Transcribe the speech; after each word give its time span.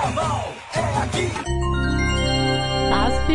Carnaval 0.00 0.54
é 0.74 0.78
aqui. 1.02 1.28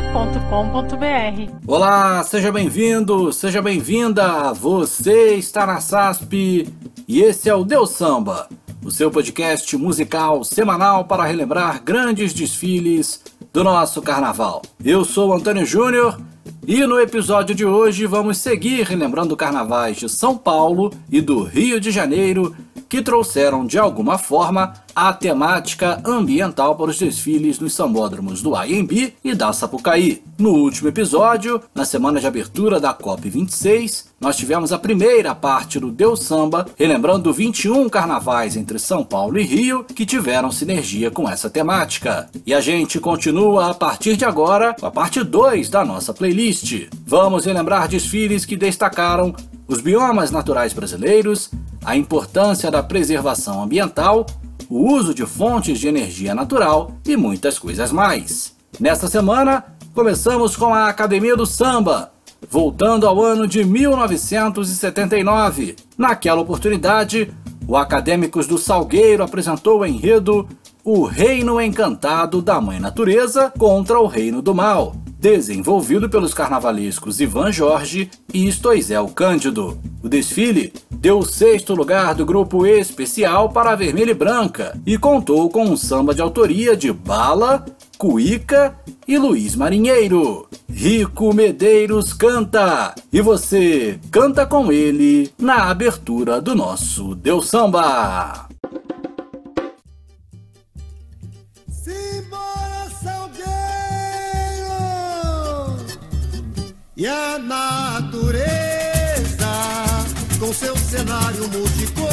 asp.com.br 0.02 1.54
Olá, 1.68 2.24
seja 2.24 2.52
bem-vindo, 2.52 3.32
seja 3.32 3.62
bem-vinda. 3.62 4.52
Você 4.54 5.36
está 5.36 5.68
na 5.68 5.80
SASP 5.80 6.68
e 7.08 7.22
esse 7.22 7.48
é 7.48 7.54
o 7.54 7.64
Deus 7.64 7.92
Samba, 7.92 8.50
o 8.84 8.90
seu 8.90 9.12
podcast 9.12 9.78
musical 9.78 10.44
semanal 10.44 11.06
para 11.06 11.26
relembrar 11.26 11.84
grandes 11.84 12.34
desfiles 12.34 13.22
do 13.54 13.64
nosso 13.64 14.02
carnaval. 14.02 14.64
Eu 14.84 15.06
sou 15.06 15.36
Antônio 15.36 15.68
Júnior 15.68 16.20
e 16.66 16.84
no 16.88 17.00
episódio 17.00 17.54
de 17.54 17.64
hoje 17.64 18.08
vamos 18.08 18.40
seguir 18.40 18.88
relembrando 18.88 19.38
carnavais 19.38 19.98
de 19.98 20.10
São 20.10 20.36
Paulo 20.36 20.92
e 21.12 21.22
do 21.22 21.44
Rio 21.44 21.80
de 21.80 21.92
Janeiro 21.92 22.56
que 22.90 23.04
trouxeram 23.04 23.68
de 23.68 23.78
alguma 23.78 24.18
forma 24.18 24.74
a 24.96 25.12
temática 25.12 26.02
ambiental 26.06 26.76
para 26.76 26.90
os 26.90 26.98
desfiles 26.98 27.60
nos 27.60 27.74
sambódromos 27.74 28.42
do 28.42 28.56
AMB 28.56 29.14
e 29.22 29.36
da 29.36 29.52
Sapucaí. 29.52 30.24
No 30.38 30.52
último 30.52 30.88
episódio, 30.88 31.62
na 31.76 31.84
semana 31.84 32.20
de 32.20 32.28
abertura 32.28 32.80
da 32.80 32.94
COP26, 32.94 34.06
nós 34.22 34.38
tivemos 34.38 34.72
a 34.72 34.80
primeira 34.80 35.36
parte 35.36 35.80
do 35.80 35.92
Deus 35.92 36.24
Samba, 36.24 36.66
relembrando 36.78 37.34
21 37.34 37.90
carnavais 37.90 38.56
entre 38.56 38.80
São 38.80 39.04
Paulo 39.04 39.38
e 39.38 39.44
Rio 39.44 39.84
que 39.84 40.06
tiveram 40.06 40.50
sinergia 40.50 41.12
com 41.12 41.30
essa 41.30 41.50
temática. 41.50 42.30
E 42.46 42.54
a 42.54 42.62
gente 42.62 42.98
continua 42.98 43.72
a 43.72 43.74
partir 43.74 44.16
de 44.16 44.24
agora 44.24 44.74
com 44.80 44.86
a 44.86 44.92
parte 44.92 45.22
2 45.22 45.70
da 45.70 45.84
nossa 45.84 46.14
playlist. 46.14 46.88
Vamos 47.06 47.46
relembrar 47.46 47.90
desfiles 47.90 48.46
que 48.46 48.56
destacaram 48.56 49.36
os 49.68 49.82
biomas 49.82 50.32
naturais 50.32 50.74
brasileiros, 50.74 51.50
a 51.84 51.98
importância 51.98 52.72
da 52.72 52.84
preservação 52.84 53.62
ambiental, 53.64 54.26
o 54.70 54.94
uso 54.94 55.14
de 55.14 55.26
fontes 55.26 55.80
de 55.80 55.88
energia 55.88 56.36
natural 56.36 56.92
e 57.06 57.16
muitas 57.16 57.58
coisas 57.60 57.92
mais. 57.92 58.56
Nesta 58.80 59.08
semana, 59.08 59.64
começamos 59.94 60.56
com 60.56 60.74
a 60.74 60.90
Academia 60.90 61.36
do 61.36 61.46
Samba, 61.46 62.12
voltando 62.50 63.06
ao 63.08 63.24
ano 63.24 63.48
de 63.48 63.64
1979. 63.64 65.76
Naquela 65.98 66.42
oportunidade, 66.42 67.32
o 67.68 67.78
Acadêmicos 67.78 68.48
do 68.48 68.58
Salgueiro 68.58 69.24
apresentou 69.24 69.80
o 69.80 69.86
enredo 69.86 70.48
O 70.84 71.06
Reino 71.06 71.60
Encantado 71.60 72.42
da 72.42 72.62
Mãe 72.62 72.80
Natureza 72.80 73.52
contra 73.58 74.00
o 74.00 74.06
Reino 74.06 74.42
do 74.42 74.54
Mal, 74.54 74.96
desenvolvido 75.26 76.08
pelos 76.08 76.36
carnavalescos 76.36 77.20
Ivan 77.20 77.52
Jorge 77.52 78.12
e 78.32 78.48
Stoizel 78.48 79.08
Cândido. 79.08 79.76
O 80.04 80.08
desfile 80.08 80.72
deu 80.92 81.18
o 81.18 81.26
sexto 81.26 81.74
lugar 81.74 82.14
do 82.14 82.24
grupo 82.24 82.64
especial 82.64 83.50
para 83.50 83.72
a 83.72 83.76
Vermelha 83.76 84.12
e 84.12 84.14
Branca 84.14 84.80
e 84.86 85.00
contou 85.00 85.50
com 85.50 85.64
um 85.64 85.76
samba 85.76 86.14
de 86.14 86.22
autoria 86.22 86.78
de 86.78 86.94
Bala, 86.94 87.66
Cuíca 87.98 88.76
e 89.08 89.18
Luiz 89.18 89.56
Marinheiro. 89.56 90.48
Rico 90.72 91.34
Medeiros 91.34 92.14
canta 92.14 92.94
e 93.12 93.20
você 93.20 94.00
canta 94.12 94.46
com 94.46 94.72
ele 94.72 95.32
na 95.40 95.72
abertura 95.72 96.40
do 96.40 96.54
nosso 96.54 97.16
Deus 97.16 97.50
Samba. 97.50 98.48
E 106.98 107.06
a 107.08 107.38
natureza, 107.38 108.32
com 110.40 110.54
seu 110.54 110.78
cenário 110.78 111.50
multicor, 111.50 112.08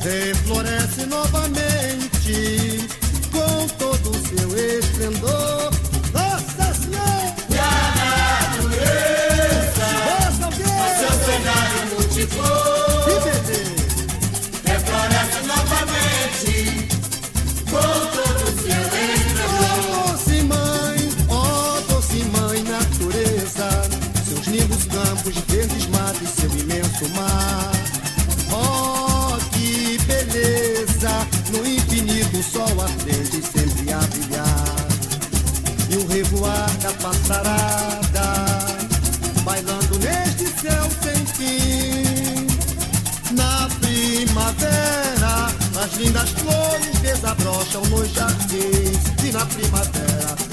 refloresce 0.00 1.04
novamente 1.06 2.86
com 3.32 3.66
todo 3.78 4.10
o 4.10 4.28
seu 4.28 4.56
esplendor. 4.56 5.73
Mar. 27.10 27.70
Oh, 28.52 29.36
que 29.52 29.98
beleza, 30.06 31.26
no 31.50 31.66
infinito 31.66 32.38
o 32.38 32.42
sol 32.42 32.82
aprende 32.82 33.42
sempre 33.42 33.92
a 33.92 33.98
brilhar. 33.98 34.86
E 35.90 35.96
o 35.96 36.06
revoar 36.08 36.70
da 36.78 36.92
passarada, 36.94 38.26
bailando 39.44 39.98
neste 39.98 40.46
céu 40.60 40.88
sem 41.02 41.26
fim. 41.26 42.46
Na 43.34 43.68
primavera, 43.80 45.52
as 45.82 45.92
lindas 45.96 46.30
flores 46.30 46.98
desabrocham 47.00 47.82
nos 47.86 48.12
jardins. 48.12 49.04
E 49.24 49.32
na 49.32 49.44
primavera, 49.46 50.43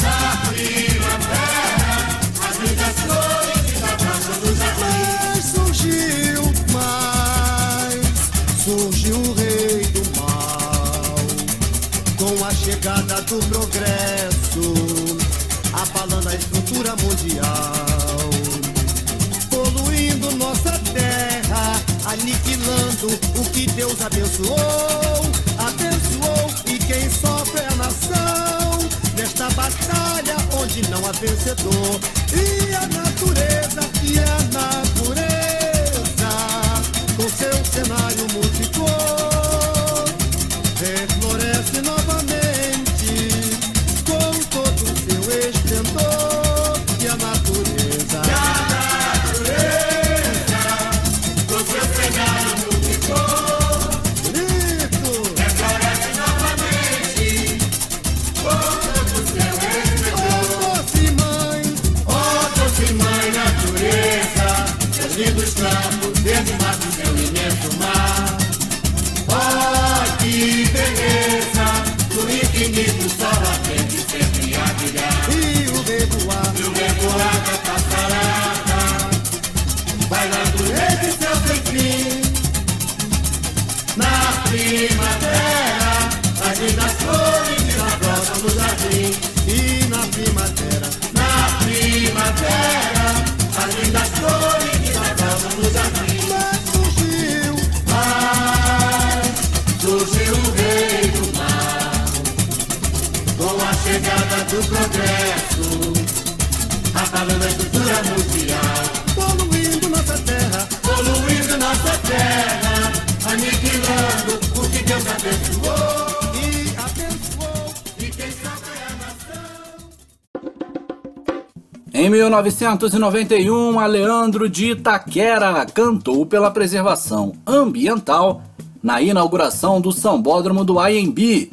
1991, 122.52 123.80
a 123.80 123.86
Leandro 123.86 124.50
de 124.50 124.72
Itaquera 124.72 125.66
cantou 125.66 126.26
pela 126.26 126.52
preservação 126.52 127.34
ambiental 127.48 128.44
na 128.84 129.02
inauguração 129.02 129.80
do 129.80 129.92
Sambódromo 129.92 130.66
do 130.66 130.76
IMB. 130.86 131.50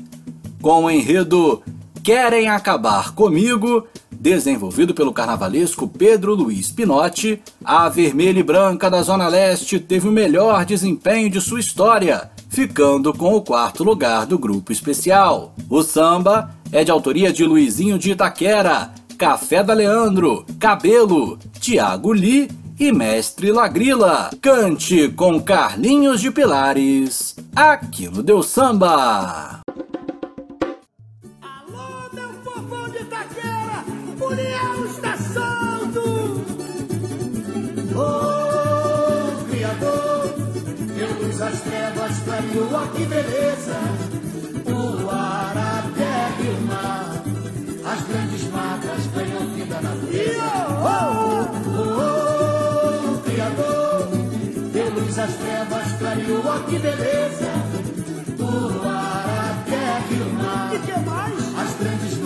com 0.60 0.84
o 0.84 0.90
enredo 0.90 1.62
Querem 2.02 2.48
Acabar 2.48 3.14
Comigo, 3.14 3.86
desenvolvido 4.10 4.92
pelo 4.92 5.12
carnavalesco 5.12 5.86
Pedro 5.86 6.34
Luiz 6.34 6.72
Pinotti, 6.72 7.40
a 7.64 7.88
Vermelha 7.88 8.40
e 8.40 8.42
Branca 8.42 8.90
da 8.90 9.00
Zona 9.00 9.28
Leste 9.28 9.78
teve 9.78 10.08
o 10.08 10.12
melhor 10.12 10.64
desempenho 10.64 11.30
de 11.30 11.40
sua 11.40 11.60
história, 11.60 12.28
ficando 12.48 13.14
com 13.14 13.34
o 13.36 13.42
quarto 13.42 13.84
lugar 13.84 14.26
do 14.26 14.36
grupo 14.36 14.72
especial. 14.72 15.54
O 15.70 15.80
samba 15.82 16.50
é 16.72 16.82
de 16.82 16.90
autoria 16.90 17.32
de 17.32 17.44
Luizinho 17.44 17.98
de 17.98 18.10
Itaquera, 18.10 18.90
Café 19.18 19.64
da 19.64 19.74
Leandro, 19.74 20.46
Cabelo, 20.60 21.36
Tiago 21.58 22.12
Li 22.12 22.48
e 22.78 22.92
Mestre 22.92 23.50
Lagrila. 23.50 24.30
Cante 24.40 25.08
com 25.08 25.40
Carlinhos 25.40 26.20
de 26.20 26.30
Pilares, 26.30 27.34
aqui 27.56 28.06
no 28.06 28.22
Deu 28.22 28.44
Samba. 28.44 29.60
Alô, 31.42 32.08
meu 32.12 32.28
povão 32.44 32.88
de 32.90 32.98
Itaquera, 32.98 33.84
Muriel 34.16 34.86
está 34.86 35.16
solto. 35.16 36.44
Ô, 37.98 39.50
Criador, 39.50 40.32
deu 40.96 41.26
luz 41.26 41.42
às 41.42 41.60
trevas, 41.62 42.18
clareou, 42.20 42.68
ó 42.72 42.86
que 42.96 43.04
beleza. 43.04 44.27
Clareou, 56.08 56.42
ó 56.46 56.58
que 56.60 56.78
beleza. 56.78 57.52
O 58.38 58.86
ar, 58.86 59.26
a 59.28 59.70
terra 59.70 60.06
e 60.10 60.22
o 60.22 60.32
mar. 60.34 60.74
E 60.74 60.78
que 60.78 61.00
mais? 61.00 61.58
As 61.58 61.74
grandes 61.78 62.17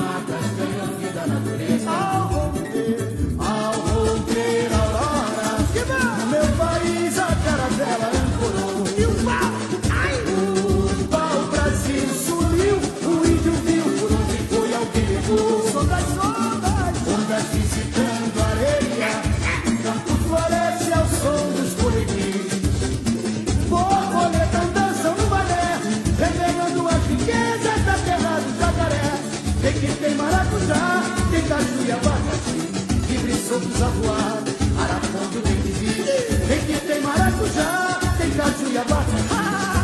soltos 33.52 33.82
a 33.82 33.88
voar, 33.88 34.42
araponga 34.80 35.40
tem 35.44 35.56
que 35.60 35.72
vir. 35.72 36.04
Tem 36.48 36.60
que 36.60 36.86
tem 36.86 37.00
maracujá, 37.02 38.00
tem 38.16 38.30
caju 38.30 38.72
e 38.72 38.78
abacaxi, 38.78 39.34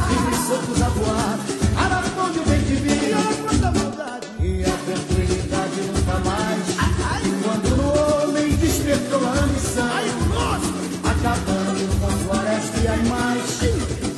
livre 0.09 0.37
soltos 0.49 0.83
a 0.83 0.89
voar, 0.89 1.39
araponga 1.77 2.41
tem 2.49 2.61
que 2.63 2.75
vir. 2.77 3.09
E 4.41 4.65
a 4.65 4.77
tranquilidade 4.87 5.81
nunca 5.83 6.19
mais, 6.25 6.65
quando 7.43 7.77
no 7.77 7.89
homem 8.25 8.57
despertou 8.57 9.27
a 9.27 9.33
ambição 9.33 9.89
acabando 11.05 12.01
com 12.01 12.07
a 12.07 12.11
floresta 12.11 12.79
e 12.81 12.89
animais. 12.89 13.59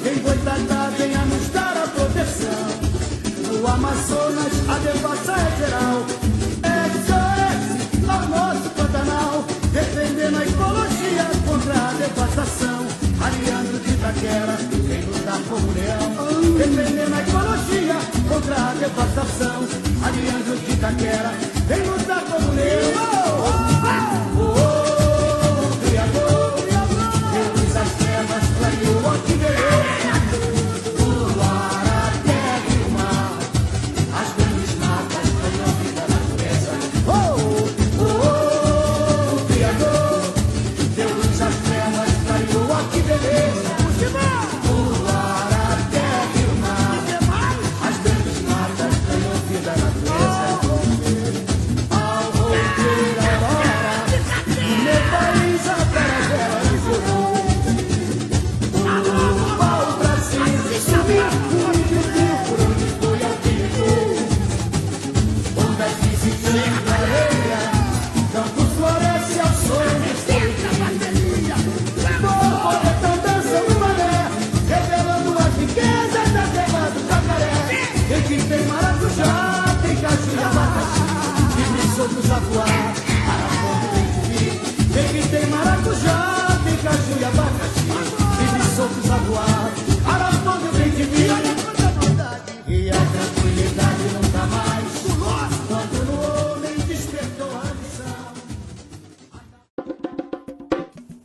Vem 0.03 0.19
boitatá, 0.19 0.91
venha 0.97 1.25
nos 1.25 1.49
dar 1.49 1.77
a 1.77 1.89
proteção. 1.89 2.69
No 3.53 3.67
Amazonas 3.67 4.69
a 4.69 4.79
devassa 4.79 5.33
é 5.33 5.57
geral. 5.59 6.20
Contra 11.51 11.75
a 11.75 11.93
devastação. 11.95 12.87
Aliando 13.21 13.79
de 13.81 13.91
Itaquera, 13.91 14.57
vem 14.87 15.03
lutar 15.03 15.41
como 15.49 15.73
leão. 15.73 16.55
Defendendo 16.57 17.15
a 17.15 17.21
ecologia 17.21 17.97
contra 18.29 18.55
a 18.55 18.75
devastação. 18.75 19.67
Aliando 20.05 20.57
de 20.65 20.73
Itaquera, 20.73 21.33
vem 21.67 21.83
lutar 21.83 22.23
como 22.23 22.55
leão. 22.55 23.20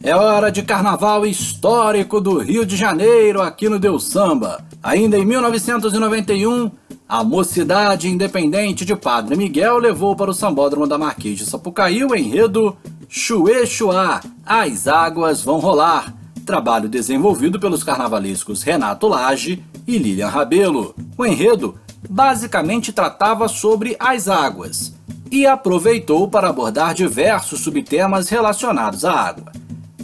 É 0.05 0.15
hora 0.15 0.51
de 0.51 0.62
carnaval 0.62 1.25
histórico 1.25 2.21
do 2.21 2.38
Rio 2.38 2.63
de 2.63 2.77
Janeiro 2.77 3.41
aqui 3.41 3.67
no 3.67 3.79
Deus 3.79 4.03
Samba. 4.03 4.63
Ainda 4.83 5.17
em 5.17 5.25
1991, 5.25 6.69
a 7.09 7.24
Mocidade 7.24 8.07
Independente 8.07 8.86
de 8.86 8.95
Padre 8.95 9.36
Miguel 9.36 9.79
levou 9.79 10.15
para 10.15 10.29
o 10.29 10.33
Sambódromo 10.33 10.86
da 10.86 10.95
Marquês 10.95 11.39
de 11.39 11.45
Sapucaí 11.48 12.03
o 12.05 12.15
enredo 12.15 12.77
Chuê 13.09 13.65
Chuá, 13.65 14.21
As 14.45 14.88
Águas 14.88 15.41
Vão 15.41 15.57
Rolar, 15.57 16.13
trabalho 16.45 16.87
desenvolvido 16.87 17.59
pelos 17.59 17.83
carnavalescos 17.83 18.63
Renato 18.63 19.07
Lage 19.07 19.63
e 19.87 19.97
Lilian 19.97 20.27
Rabelo. 20.27 20.95
O 21.17 21.25
enredo 21.25 21.75
basicamente 22.09 22.93
tratava 22.93 23.47
sobre 23.47 23.97
as 23.99 24.29
águas 24.29 24.93
e 25.31 25.45
aproveitou 25.45 26.29
para 26.29 26.49
abordar 26.49 26.93
diversos 26.93 27.61
subtemas 27.61 28.29
relacionados 28.29 29.03
à 29.03 29.11
água 29.11 29.51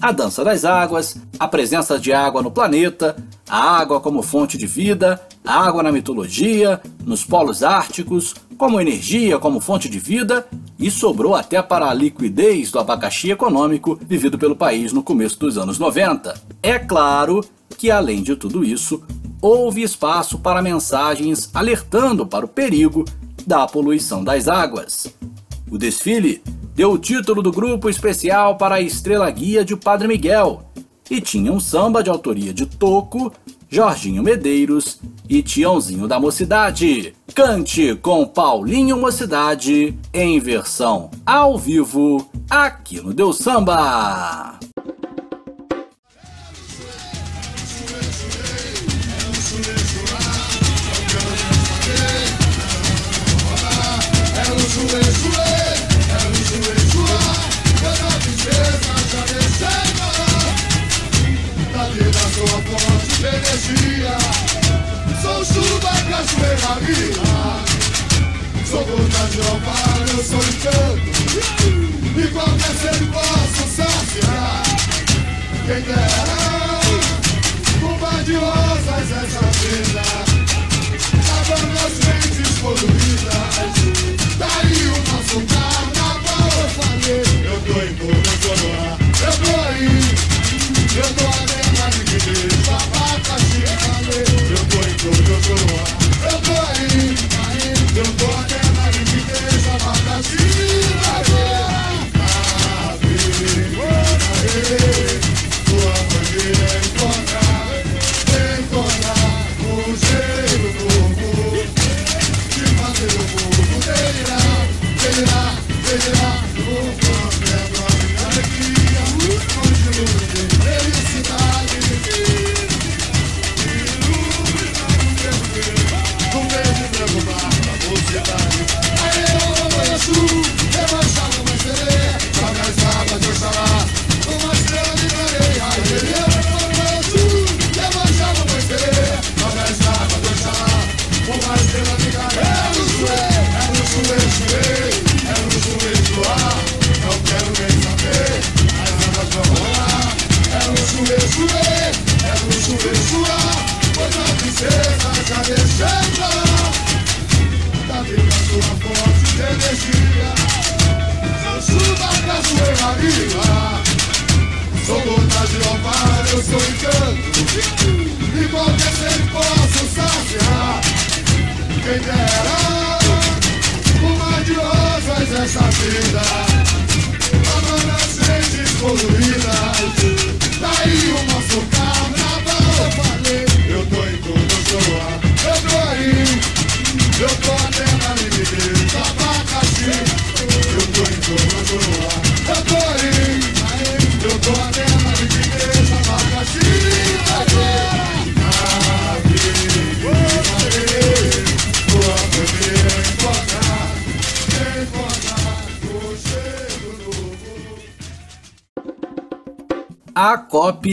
a 0.02 0.12
dança 0.12 0.44
das 0.44 0.66
águas, 0.66 1.16
a 1.40 1.48
presença 1.48 2.00
de 2.00 2.12
água 2.12 2.42
no 2.42 2.50
planeta, 2.50 3.16
a 3.48 3.78
água 3.80 4.02
como 4.02 4.24
fonte 4.24 4.58
de 4.58 4.66
vida, 4.66 5.22
a 5.46 5.64
água 5.64 5.84
na 5.84 5.92
mitologia, 5.92 6.82
nos 7.06 7.24
polos 7.24 7.62
árticos, 7.62 8.34
como 8.62 8.80
energia 8.80 9.40
como 9.40 9.60
fonte 9.60 9.90
de 9.90 9.98
vida, 9.98 10.46
e 10.78 10.92
sobrou 10.92 11.34
até 11.34 11.60
para 11.64 11.90
a 11.90 11.94
liquidez 11.96 12.70
do 12.70 12.78
abacaxi 12.78 13.32
econômico 13.32 14.00
vivido 14.00 14.38
pelo 14.38 14.56
país 14.56 14.94
no 14.94 15.02
começo 15.02 15.40
dos 15.40 15.58
anos 15.58 15.80
90. 15.80 16.40
É 16.62 16.78
claro 16.78 17.44
que, 17.76 17.90
além 17.90 18.22
de 18.22 18.36
tudo 18.36 18.64
isso, 18.64 19.02
houve 19.42 19.82
espaço 19.82 20.38
para 20.38 20.62
mensagens 20.62 21.50
alertando 21.56 22.24
para 22.28 22.46
o 22.46 22.48
perigo 22.48 23.04
da 23.48 23.66
poluição 23.66 24.24
das 24.24 24.48
águas. 24.48 25.12
O 25.68 25.76
desfile 25.76 26.44
deu 26.76 26.92
o 26.92 27.00
título 27.00 27.42
do 27.42 27.52
grupo 27.52 27.90
especial 27.90 28.58
para 28.58 28.76
a 28.76 28.82
Estrela 28.82 29.32
Guia 29.32 29.66
de 29.66 29.76
Padre 29.76 30.08
Miguel 30.08 30.62
e 31.10 31.20
tinha 31.20 31.52
um 31.52 31.60
samba 31.60 32.04
de 32.04 32.12
autoria 32.12 32.54
de 32.54 32.68
Toco, 32.68 33.34
Jorginho 33.74 34.22
Medeiros 34.22 35.00
e 35.30 35.42
Tiãozinho 35.42 36.06
da 36.06 36.20
Mocidade. 36.20 37.14
Cante 37.34 37.96
com 37.96 38.28
Paulinho 38.28 38.98
Mocidade 39.00 39.98
em 40.14 40.38
versão 40.42 41.10
ao 41.26 41.58
vivo 41.58 42.30
aqui 42.50 43.00
no 43.00 43.14
Deu 43.14 43.32
Samba. 43.32 44.60
Tá 62.34 63.01
energia. 63.28 64.18
Sou 65.22 65.46
chuva 65.46 65.90
cachoeira 66.10 66.58
ferramentas. 66.58 67.72
Sou 68.70 68.86
vontade 68.86 69.32
de 69.32 69.42
roubar, 69.42 70.06
eu 70.10 70.24
sou 70.24 70.40
encanto. 70.40 71.12
E 72.18 72.28
qualquer 72.28 72.74
ser 72.76 72.98
posso 73.12 73.64
saciar. 73.76 74.64
Quem 75.66 75.82
dera, 75.82 76.82
curva 77.80 78.24
de 78.24 78.36
rosas 78.36 79.12
essa 79.12 79.46
vida. 79.60 80.04
Lavando 81.28 81.78
as 81.80 81.96
mentes 82.06 82.52
poluídas. 82.60 83.11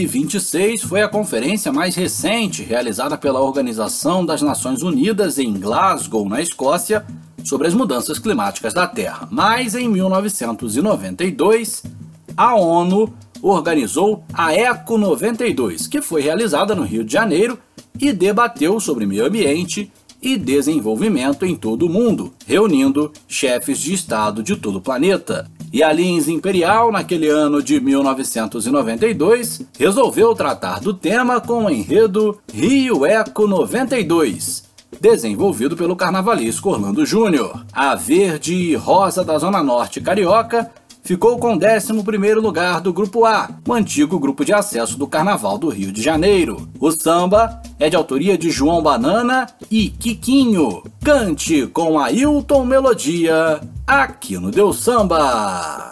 2026 0.05 0.83
foi 0.83 1.01
a 1.01 1.09
conferência 1.09 1.73
mais 1.73 1.95
recente 1.95 2.63
realizada 2.63 3.17
pela 3.17 3.41
Organização 3.41 4.25
das 4.25 4.41
Nações 4.41 4.81
Unidas 4.81 5.37
em 5.37 5.53
Glasgow, 5.53 6.27
na 6.29 6.41
Escócia, 6.41 7.05
sobre 7.43 7.67
as 7.67 7.73
mudanças 7.73 8.17
climáticas 8.17 8.73
da 8.73 8.87
Terra. 8.87 9.27
Mas 9.29 9.75
em 9.75 9.89
1992, 9.89 11.83
a 12.37 12.55
ONU 12.55 13.13
organizou 13.41 14.23
a 14.33 14.53
ECO 14.53 14.97
92, 14.97 15.87
que 15.87 16.01
foi 16.01 16.21
realizada 16.21 16.73
no 16.73 16.83
Rio 16.83 17.03
de 17.03 17.11
Janeiro 17.11 17.59
e 17.99 18.13
debateu 18.13 18.79
sobre 18.79 19.05
meio 19.05 19.25
ambiente 19.25 19.91
e 20.21 20.37
desenvolvimento 20.37 21.45
em 21.45 21.55
todo 21.55 21.85
o 21.85 21.89
mundo, 21.89 22.33
reunindo 22.45 23.11
chefes 23.27 23.79
de 23.79 23.93
Estado 23.93 24.43
de 24.43 24.55
todo 24.55 24.77
o 24.77 24.81
planeta 24.81 25.49
e 25.71 25.83
a 25.83 25.91
Lins 25.91 26.27
Imperial, 26.27 26.91
naquele 26.91 27.27
ano 27.27 27.61
de 27.61 27.79
1992, 27.79 29.61
resolveu 29.77 30.33
tratar 30.33 30.79
do 30.79 30.93
tema 30.93 31.39
com 31.39 31.65
o 31.65 31.69
enredo 31.69 32.37
Rio 32.51 33.05
Eco 33.05 33.47
92, 33.47 34.63
desenvolvido 34.99 35.77
pelo 35.77 35.95
carnavalesco 35.95 36.69
Orlando 36.69 37.05
Júnior. 37.05 37.63
A 37.71 37.95
verde 37.95 38.53
e 38.53 38.75
rosa 38.75 39.23
da 39.23 39.37
Zona 39.37 39.61
Norte 39.61 40.01
carioca 40.01 40.71
ficou 41.09 41.39
com 41.39 41.57
11 41.57 41.91
lugar 42.35 42.81
do 42.81 42.93
Grupo 42.93 43.25
A, 43.25 43.49
o 43.67 43.73
antigo 43.73 44.19
grupo 44.19 44.45
de 44.45 44.53
acesso 44.53 44.95
do 44.95 45.07
Carnaval 45.07 45.57
do 45.57 45.67
Rio 45.67 45.91
de 45.91 46.03
Janeiro. 46.03 46.69
O 46.79 46.91
samba 46.91 47.59
é 47.79 47.89
de 47.89 47.95
autoria 47.95 48.37
de 48.37 48.51
João 48.51 48.79
Banana 48.79 49.47
e 49.71 49.89
Quiquinho. 49.89 50.83
Cante 51.03 51.65
com 51.65 51.97
Ailton 51.97 52.63
Melodia, 52.63 53.59
aqui 53.87 54.37
no 54.37 54.51
Deu 54.51 54.71
Samba. 54.71 55.91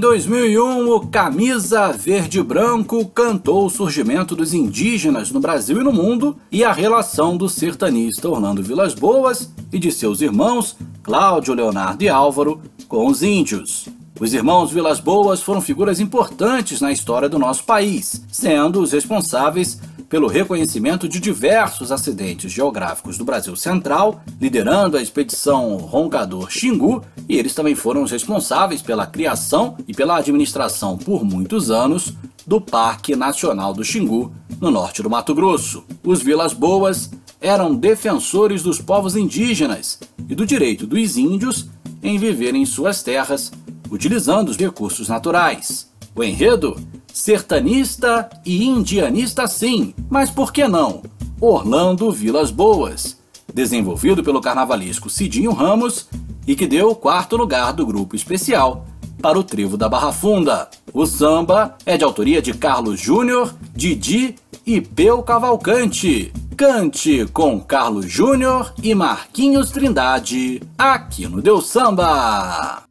Em 0.00 0.08
2001, 0.08 0.88
o 0.88 1.06
Camisa 1.08 1.92
Verde 1.92 2.42
Branco 2.42 3.04
cantou 3.04 3.66
o 3.66 3.68
surgimento 3.68 4.34
dos 4.34 4.54
indígenas 4.54 5.30
no 5.30 5.40
Brasil 5.40 5.78
e 5.78 5.84
no 5.84 5.92
mundo 5.92 6.38
e 6.50 6.64
a 6.64 6.72
relação 6.72 7.36
do 7.36 7.50
sertanista 7.50 8.26
Orlando 8.26 8.62
Vilas 8.62 8.94
Boas 8.94 9.52
e 9.70 9.78
de 9.78 9.92
seus 9.92 10.22
irmãos 10.22 10.74
Cláudio, 11.02 11.52
Leonardo 11.52 12.02
e 12.02 12.08
Álvaro 12.08 12.62
com 12.88 13.06
os 13.08 13.22
índios. 13.22 13.90
Os 14.18 14.32
irmãos 14.32 14.72
Vilas 14.72 15.00
Boas 15.00 15.42
foram 15.42 15.60
figuras 15.60 16.00
importantes 16.00 16.80
na 16.80 16.90
história 16.90 17.28
do 17.28 17.38
nosso 17.38 17.64
país, 17.64 18.24
sendo 18.32 18.80
os 18.80 18.92
responsáveis 18.92 19.78
pelo 20.10 20.26
reconhecimento 20.26 21.08
de 21.08 21.20
diversos 21.20 21.92
acidentes 21.92 22.50
geográficos 22.50 23.16
do 23.16 23.24
Brasil 23.24 23.54
Central, 23.54 24.20
liderando 24.40 24.96
a 24.96 25.02
expedição 25.02 25.76
Roncador 25.76 26.50
Xingu, 26.50 27.04
e 27.28 27.38
eles 27.38 27.54
também 27.54 27.76
foram 27.76 28.02
os 28.02 28.10
responsáveis 28.10 28.82
pela 28.82 29.06
criação 29.06 29.76
e 29.86 29.94
pela 29.94 30.16
administração 30.16 30.98
por 30.98 31.24
muitos 31.24 31.70
anos 31.70 32.12
do 32.44 32.60
Parque 32.60 33.14
Nacional 33.14 33.72
do 33.72 33.84
Xingu, 33.84 34.32
no 34.60 34.68
norte 34.68 35.00
do 35.00 35.08
Mato 35.08 35.32
Grosso. 35.32 35.84
Os 36.02 36.20
Vilas 36.20 36.52
Boas 36.52 37.08
eram 37.40 37.72
defensores 37.72 38.64
dos 38.64 38.80
povos 38.80 39.14
indígenas 39.14 40.00
e 40.28 40.34
do 40.34 40.44
direito 40.44 40.88
dos 40.88 41.16
índios 41.16 41.68
em 42.02 42.18
viver 42.18 42.54
em 42.56 42.66
suas 42.66 43.00
terras, 43.04 43.52
utilizando 43.88 44.48
os 44.48 44.56
recursos 44.56 45.08
naturais. 45.08 45.89
O 46.20 46.22
enredo 46.22 46.76
sertanista 47.14 48.28
e 48.44 48.66
indianista 48.66 49.46
sim, 49.46 49.94
mas 50.10 50.28
por 50.28 50.52
que 50.52 50.68
não? 50.68 51.00
Orlando 51.40 52.12
Vilas 52.12 52.50
Boas, 52.50 53.16
desenvolvido 53.54 54.22
pelo 54.22 54.42
carnavalesco 54.42 55.08
Cidinho 55.08 55.50
Ramos 55.50 56.10
e 56.46 56.54
que 56.54 56.66
deu 56.66 56.90
o 56.90 56.94
quarto 56.94 57.38
lugar 57.38 57.72
do 57.72 57.86
grupo 57.86 58.14
especial 58.14 58.84
para 59.22 59.38
o 59.38 59.42
Trevo 59.42 59.78
da 59.78 59.88
Barra 59.88 60.12
Funda. 60.12 60.68
O 60.92 61.06
samba 61.06 61.74
é 61.86 61.96
de 61.96 62.04
autoria 62.04 62.42
de 62.42 62.52
Carlos 62.52 63.00
Júnior, 63.00 63.54
Didi 63.74 64.34
e 64.66 64.78
Peu 64.78 65.22
Cavalcante. 65.22 66.34
Cante 66.54 67.24
com 67.32 67.58
Carlos 67.58 68.04
Júnior 68.04 68.74
e 68.82 68.94
Marquinhos 68.94 69.70
Trindade, 69.70 70.60
aqui 70.76 71.26
no 71.26 71.40
Deus 71.40 71.68
Samba. 71.68 72.89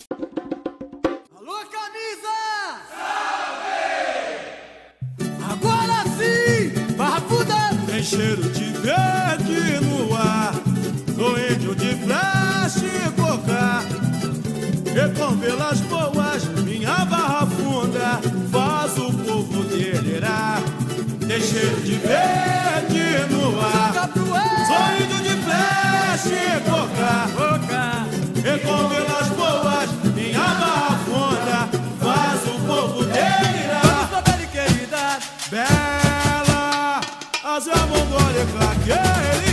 Cheiro 8.20 8.50
de 8.50 8.66
verde 8.82 9.80
no 9.86 10.14
ar, 10.14 10.54
no 11.16 11.40
índio 11.40 11.74
de 11.74 11.96
flash 12.04 12.84
e 12.84 13.12
cocar. 13.12 13.86
E 14.88 15.18
com 15.18 15.38
velas 15.38 15.80
boas, 15.82 16.44
minha 16.66 17.06
barra 17.06 17.48
funda 17.48 18.20
faz 18.52 18.98
o 18.98 19.14
povo 19.14 19.64
delirar. 19.64 20.62
Tem 21.26 21.40
cheiro 21.40 21.80
de 21.82 21.94
verde 21.94 23.26
no 23.32 23.58
ar, 23.62 24.10
sou 24.68 24.86
índio 25.02 25.20
de 25.24 25.42
flash 25.46 26.26
e 26.26 26.60
cocar. 26.70 28.06
E 28.36 28.60
com 28.60 28.90
velas 28.90 29.28
boas, 29.30 29.90
minha 30.14 30.40
barra 30.40 31.00
funda 31.06 31.70
faz 32.02 32.42
o 32.48 32.60
povo 32.68 33.06
delirar. 33.06 33.40
As 35.52 35.99
amondolhas 38.40 39.49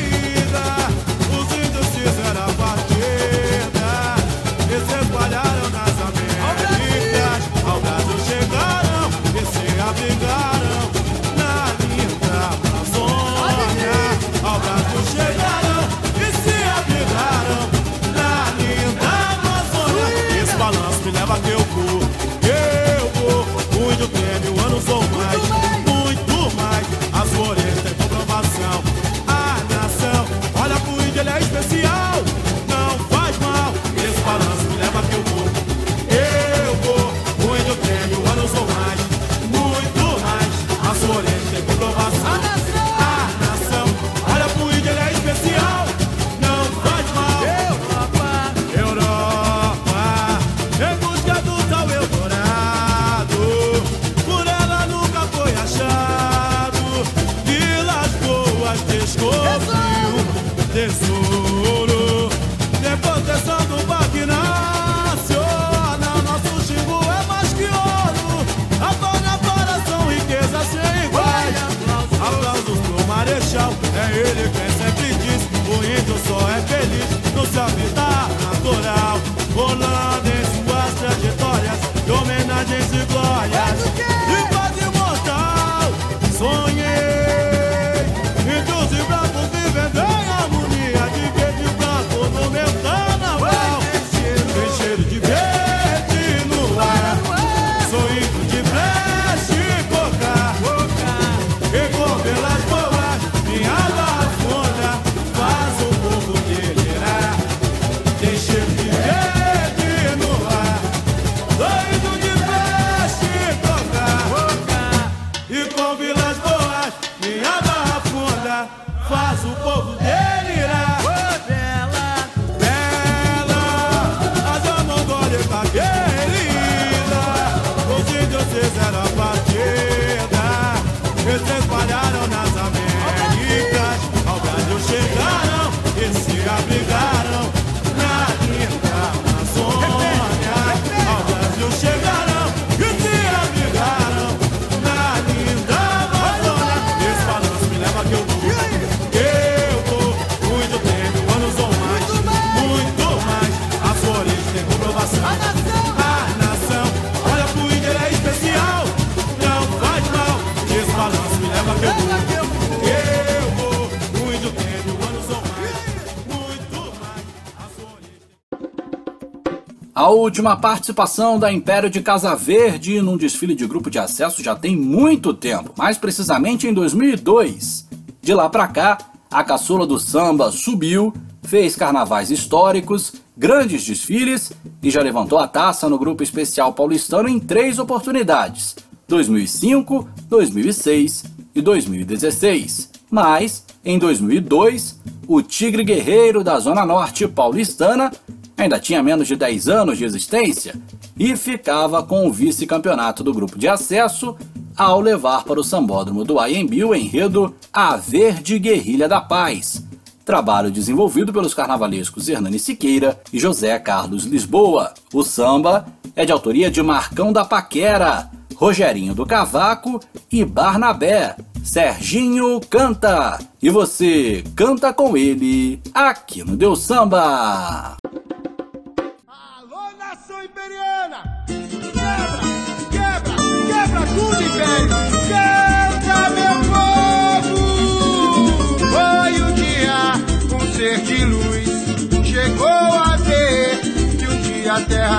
A 170.06 170.08
última 170.08 170.56
participação 170.56 171.36
da 171.36 171.52
Império 171.52 171.90
de 171.90 172.00
Casa 172.00 172.32
Verde 172.36 173.02
num 173.02 173.16
desfile 173.16 173.56
de 173.56 173.66
grupo 173.66 173.90
de 173.90 173.98
acesso 173.98 174.40
já 174.40 174.54
tem 174.54 174.76
muito 174.76 175.34
tempo, 175.34 175.72
mais 175.76 175.98
precisamente 175.98 176.64
em 176.64 176.72
2002. 176.72 177.88
De 178.22 178.32
lá 178.32 178.48
pra 178.48 178.68
cá, 178.68 178.98
a 179.28 179.42
caçula 179.42 179.84
do 179.84 179.98
samba 179.98 180.52
subiu, 180.52 181.12
fez 181.42 181.74
carnavais 181.74 182.30
históricos 182.30 183.14
grandes 183.36 183.84
desfiles 183.84 184.52
e 184.80 184.92
já 184.92 185.02
levantou 185.02 185.40
a 185.40 185.48
taça 185.48 185.88
no 185.88 185.98
grupo 185.98 186.22
especial 186.22 186.72
paulistano 186.72 187.28
em 187.28 187.40
três 187.40 187.80
oportunidades: 187.80 188.76
2005, 189.08 190.08
2006 190.28 191.24
e 191.52 191.60
2016. 191.60 192.90
Mas, 193.10 193.64
em 193.84 193.98
2002, 193.98 195.00
o 195.26 195.42
Tigre 195.42 195.82
Guerreiro 195.82 196.44
da 196.44 196.60
Zona 196.60 196.86
Norte 196.86 197.26
paulistana 197.26 198.12
ainda 198.56 198.80
tinha 198.80 199.02
menos 199.02 199.28
de 199.28 199.36
10 199.36 199.68
anos 199.68 199.98
de 199.98 200.04
existência 200.04 200.74
e 201.18 201.36
ficava 201.36 202.02
com 202.02 202.26
o 202.26 202.32
vice-campeonato 202.32 203.22
do 203.22 203.34
grupo 203.34 203.58
de 203.58 203.68
acesso 203.68 204.36
ao 204.76 205.00
levar 205.00 205.44
para 205.44 205.60
o 205.60 205.64
sambódromo 205.64 206.24
do 206.24 206.44
IMB 206.44 206.84
o 206.84 206.94
enredo 206.94 207.54
A 207.72 207.96
Verde 207.96 208.58
Guerrilha 208.58 209.08
da 209.08 209.20
Paz, 209.20 209.82
trabalho 210.24 210.70
desenvolvido 210.70 211.32
pelos 211.32 211.54
carnavalescos 211.54 212.28
Hernani 212.28 212.58
Siqueira 212.58 213.18
e 213.32 213.38
José 213.38 213.78
Carlos 213.78 214.24
Lisboa. 214.24 214.92
O 215.12 215.22
samba 215.22 215.86
é 216.14 216.24
de 216.24 216.32
autoria 216.32 216.70
de 216.70 216.82
Marcão 216.82 217.32
da 217.32 217.44
Paquera, 217.44 218.30
Rogerinho 218.54 219.14
do 219.14 219.24
Cavaco 219.24 220.00
e 220.30 220.44
Barnabé. 220.44 221.36
Serginho 221.62 222.60
canta 222.70 223.38
e 223.60 223.68
você 223.68 224.44
canta 224.54 224.92
com 224.92 225.16
ele 225.16 225.80
aqui 225.92 226.44
no 226.44 226.56
Deus 226.56 226.80
Samba. 226.82 227.96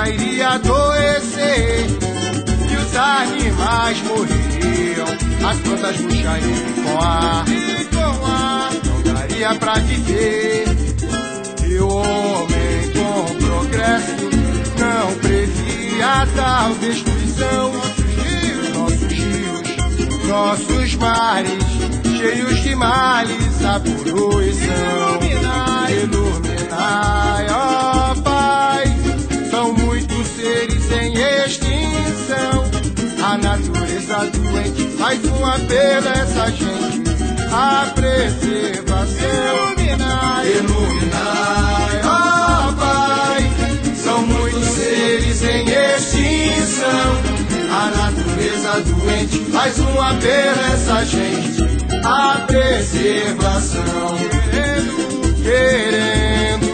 Iria 0.08 0.48
adoecer 0.50 1.86
e 2.70 2.76
os 2.76 2.96
animais 2.96 4.02
morreriam, 4.02 5.06
as 5.48 5.58
plantas 5.60 6.00
murchariam 6.00 6.72
com 6.82 6.98
ar, 7.00 7.44
e 7.48 7.84
com 7.84 8.26
ar 8.26 8.70
não 8.84 9.12
daria 9.12 9.54
pra 9.56 9.74
viver. 9.74 10.64
E 11.66 11.78
o 11.78 11.88
homem 11.88 12.92
com 12.94 13.46
progresso 13.46 14.16
não 14.78 15.14
previa 15.18 16.26
tal 16.34 16.74
destruição. 16.74 17.72
Nossos 18.74 19.12
rios, 19.12 20.26
nossos 20.26 20.94
mares, 20.96 21.64
cheios 22.16 22.62
de 22.62 22.74
males, 22.74 23.64
a 23.64 23.80
poluição. 23.80 25.18
Iluminai, 25.20 26.02
iluminai, 26.02 27.48
A 33.22 33.36
natureza 33.36 34.30
doente 34.32 34.88
faz 34.96 35.22
um 35.24 35.44
apelo 35.44 36.08
a 36.08 36.12
essa 36.12 36.50
gente. 36.50 37.02
A 37.52 37.92
preservação. 37.94 39.74
Iluminai, 39.76 40.50
iluminai, 40.56 42.00
ó 42.04 42.72
Pai. 42.72 43.50
São 43.96 44.26
muitos 44.26 44.64
seres 44.64 45.42
em 45.42 45.68
extinção. 45.68 47.20
A 47.70 47.90
natureza 47.96 48.80
doente 48.80 49.38
faz 49.52 49.78
um 49.78 50.00
apelo 50.00 50.60
a 50.60 50.72
essa 50.72 51.04
gente. 51.04 51.66
A 52.04 52.44
preservação. 52.46 54.16
Querendo, 54.50 54.96
querendo 55.42 56.68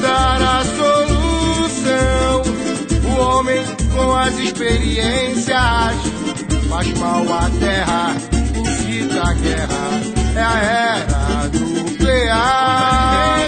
dar 0.00 0.42
a 0.42 0.64
solução. 0.64 2.42
O 3.04 3.20
homem 3.20 3.62
com 3.96 4.14
as 4.14 4.38
experiências 4.38 5.56
faz 6.68 6.92
mal 6.98 7.24
à 7.32 7.50
terra, 7.58 8.14
incita 8.54 9.22
a 9.22 9.32
guerra. 9.32 10.00
É 10.36 10.42
a 10.42 10.58
era 10.62 11.50
nuclear. 11.58 13.38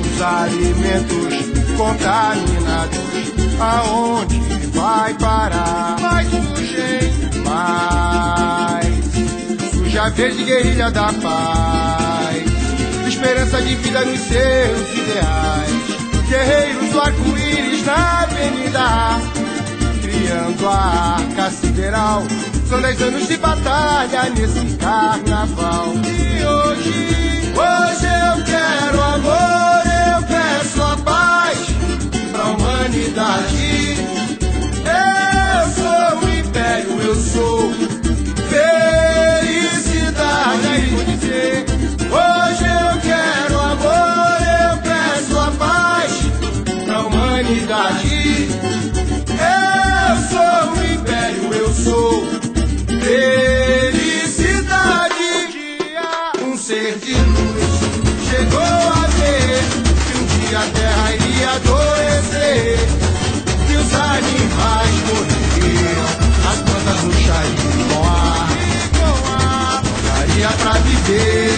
Os 0.00 0.22
alimentos 0.22 1.34
contaminados, 1.76 2.98
aonde 3.60 4.40
vai 4.72 5.12
parar? 5.14 5.96
Mais 6.00 6.28
sujeito, 6.28 7.38
mais 7.44 9.04
suja 9.70 10.08
verde 10.10 10.44
guerrilha 10.44 10.90
da 10.90 11.12
paz. 11.12 12.44
Esperança 13.06 13.60
de 13.60 13.74
vida 13.76 14.00
nos 14.04 14.20
seus 14.20 14.90
ideais. 14.92 15.84
Guerreiros 16.28 16.90
do 16.90 17.00
arco-íris 17.00 17.84
na 17.84 18.22
avenida 18.22 19.33
criando 20.24 20.66
a 20.66 21.16
arca 21.18 21.50
sideral. 21.50 22.22
São 22.68 22.80
dez 22.80 23.00
anos 23.02 23.28
de 23.28 23.36
batalha 23.36 24.30
nesse 24.30 24.64
carnaval. 24.76 25.92
E 26.06 26.42
hoje, 26.44 27.52
hoje 27.52 28.06
eu 28.06 28.42
quero 28.44 29.02
amor, 29.02 29.82
eu 30.16 30.22
peço 30.26 30.82
a 30.82 30.96
paz 30.96 31.58
pra 32.32 32.44
humanidade. 32.44 33.98
Eu 34.86 35.68
sou 35.74 36.18
o 36.20 36.28
império, 36.38 37.02
eu 37.02 37.16
sou 37.16 37.70
felicidade. 38.48 39.04
Hoje 42.10 42.73
pra 71.06 71.53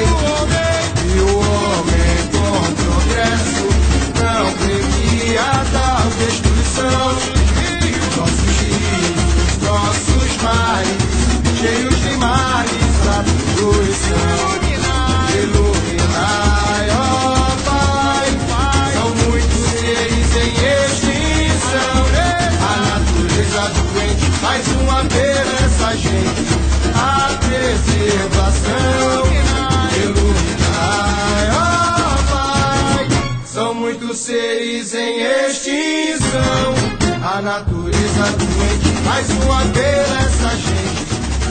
A 37.37 37.43
natureza 37.43 38.25
doente 38.39 38.89
faz 39.05 39.29
um 39.29 39.53
apelo 39.53 40.15
a 40.15 40.23
essa 40.23 40.57
gente. 40.57 41.05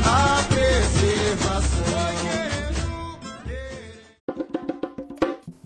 A 0.03 0.43
preservação. 0.49 1.85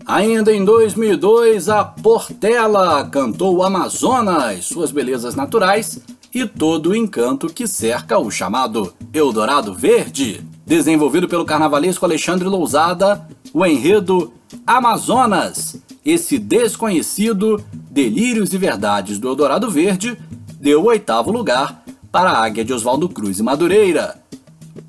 Ainda 0.04 0.52
em 0.52 0.62
2002, 0.62 1.70
a 1.70 1.84
Portela 1.86 3.08
cantou 3.10 3.62
Amazonas, 3.62 4.66
suas 4.66 4.92
belezas 4.92 5.34
naturais 5.34 5.98
e 6.34 6.44
todo 6.44 6.90
o 6.90 6.94
encanto 6.94 7.46
que 7.46 7.66
cerca 7.66 8.18
o 8.18 8.30
chamado 8.30 8.92
Eldorado 9.14 9.72
Verde. 9.72 10.46
Desenvolvido 10.66 11.28
pelo 11.28 11.46
carnavalesco 11.46 12.04
Alexandre 12.04 12.46
Lousada, 12.46 13.26
o 13.54 13.64
enredo 13.64 14.30
Amazonas, 14.66 15.80
esse 16.04 16.38
desconhecido 16.38 17.62
Delírios 17.72 18.52
e 18.52 18.58
Verdades 18.58 19.18
do 19.18 19.28
Eldorado 19.28 19.70
Verde, 19.70 20.16
deu 20.60 20.82
o 20.82 20.86
oitavo 20.86 21.30
lugar 21.30 21.82
para 22.10 22.30
a 22.30 22.44
Águia 22.44 22.64
de 22.64 22.72
Oswaldo 22.72 23.08
Cruz 23.08 23.38
e 23.38 23.42
Madureira. 23.42 24.20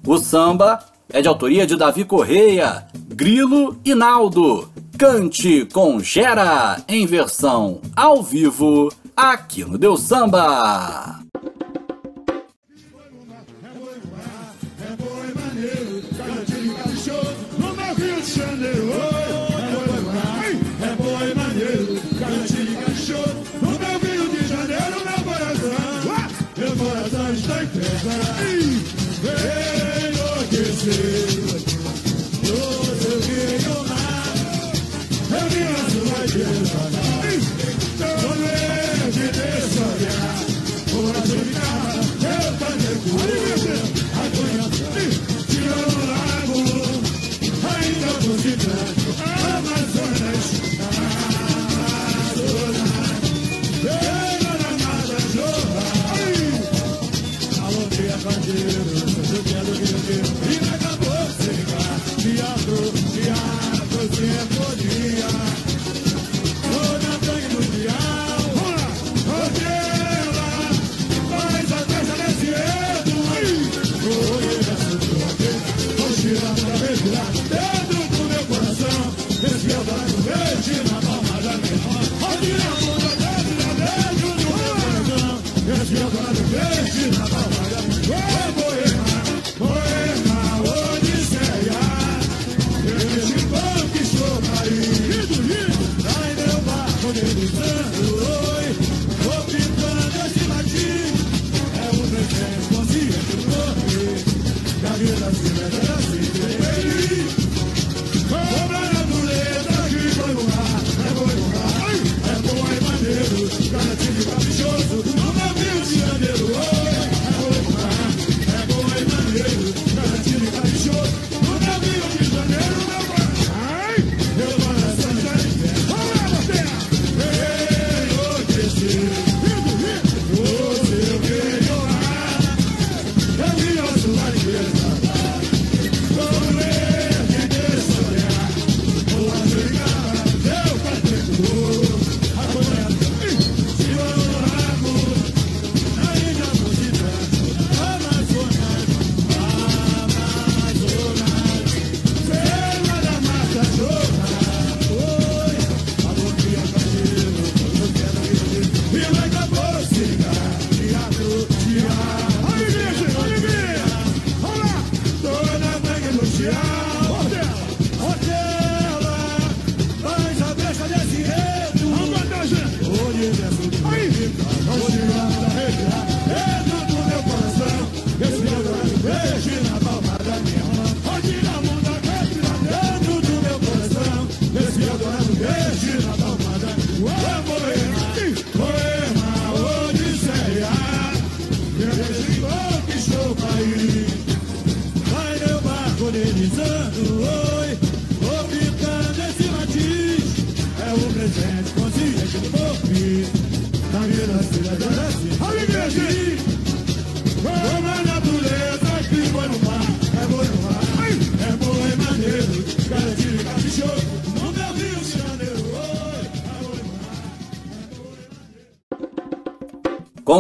O 0.06 0.17
samba 0.17 0.80
é 1.10 1.21
de 1.21 1.28
autoria 1.28 1.67
de 1.67 1.76
Davi 1.76 2.06
Correia, 2.06 2.88
Grilo 3.10 3.78
e 3.84 3.93
Naldo. 3.93 4.69
Cante 4.97 5.65
com 5.74 6.00
Gera 6.00 6.84
em 6.88 7.06
versão 7.06 7.82
ao 7.95 8.21
vivo 8.21 8.91
aqui 9.15 9.63
no 9.65 9.78
Deus 9.78 10.02
Samba. 10.02 11.31
you. 30.91 31.31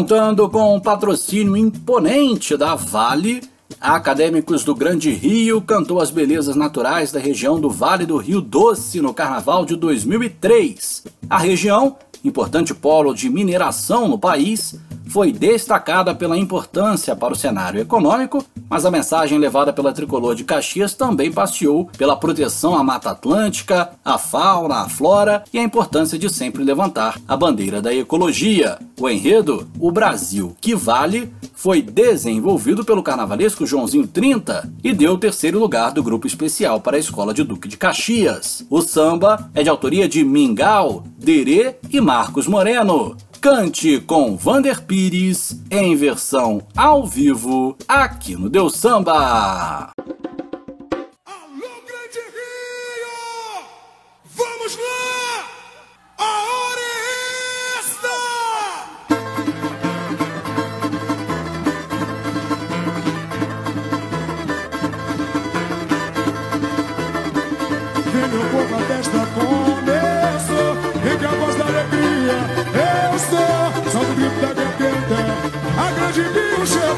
Contando 0.01 0.49
com 0.49 0.75
um 0.75 0.79
patrocínio 0.79 1.55
imponente 1.55 2.57
da 2.57 2.73
Vale, 2.73 3.39
Acadêmicos 3.79 4.63
do 4.63 4.73
Grande 4.73 5.11
Rio 5.11 5.61
cantou 5.61 6.01
as 6.01 6.09
belezas 6.09 6.55
naturais 6.55 7.11
da 7.11 7.19
região 7.19 7.61
do 7.61 7.69
Vale 7.69 8.03
do 8.03 8.17
Rio 8.17 8.41
Doce 8.41 8.99
no 8.99 9.13
Carnaval 9.13 9.63
de 9.63 9.75
2003. 9.75 11.03
A 11.29 11.37
região, 11.37 11.97
importante 12.25 12.73
polo 12.73 13.13
de 13.13 13.29
mineração 13.29 14.07
no 14.07 14.17
país, 14.17 14.75
foi 15.07 15.31
destacada 15.31 16.15
pela 16.15 16.35
importância 16.35 17.15
para 17.15 17.33
o 17.33 17.37
cenário 17.37 17.79
econômico, 17.79 18.43
mas 18.71 18.85
a 18.85 18.89
mensagem 18.89 19.37
levada 19.37 19.73
pela 19.73 19.91
tricolor 19.91 20.33
de 20.33 20.45
Caxias 20.45 20.93
também 20.93 21.29
passeou 21.29 21.89
pela 21.97 22.15
proteção 22.15 22.73
à 22.73 22.81
Mata 22.81 23.11
Atlântica, 23.11 23.89
à 24.03 24.17
fauna, 24.17 24.83
à 24.83 24.87
flora 24.87 25.43
e 25.51 25.59
a 25.59 25.63
importância 25.63 26.17
de 26.17 26.29
sempre 26.29 26.63
levantar 26.63 27.19
a 27.27 27.35
bandeira 27.35 27.81
da 27.81 27.93
ecologia. 27.93 28.79
O 28.97 29.09
enredo, 29.09 29.67
O 29.77 29.91
Brasil 29.91 30.55
que 30.61 30.73
Vale, 30.73 31.33
foi 31.53 31.81
desenvolvido 31.81 32.85
pelo 32.85 33.03
carnavalesco 33.03 33.67
Joãozinho 33.67 34.07
30 34.07 34.71
e 34.81 34.93
deu 34.93 35.15
o 35.15 35.17
terceiro 35.17 35.59
lugar 35.59 35.91
do 35.91 36.01
grupo 36.01 36.25
especial 36.25 36.79
para 36.79 36.95
a 36.95 36.99
Escola 36.99 37.33
de 37.33 37.43
Duque 37.43 37.67
de 37.67 37.75
Caxias. 37.75 38.65
O 38.69 38.81
samba 38.81 39.51
é 39.53 39.63
de 39.63 39.69
autoria 39.69 40.07
de 40.07 40.23
Mingau, 40.23 41.03
Derê 41.17 41.75
e 41.89 41.99
Marcos 41.99 42.47
Moreno. 42.47 43.17
Cante 43.41 43.99
com 43.99 44.37
Vander 44.37 44.83
Pires 44.83 45.59
em 45.71 45.95
versão 45.95 46.61
ao 46.77 47.07
vivo 47.07 47.75
aqui 47.87 48.35
no 48.35 48.47
Deus 48.47 48.75
Samba. 48.75 49.89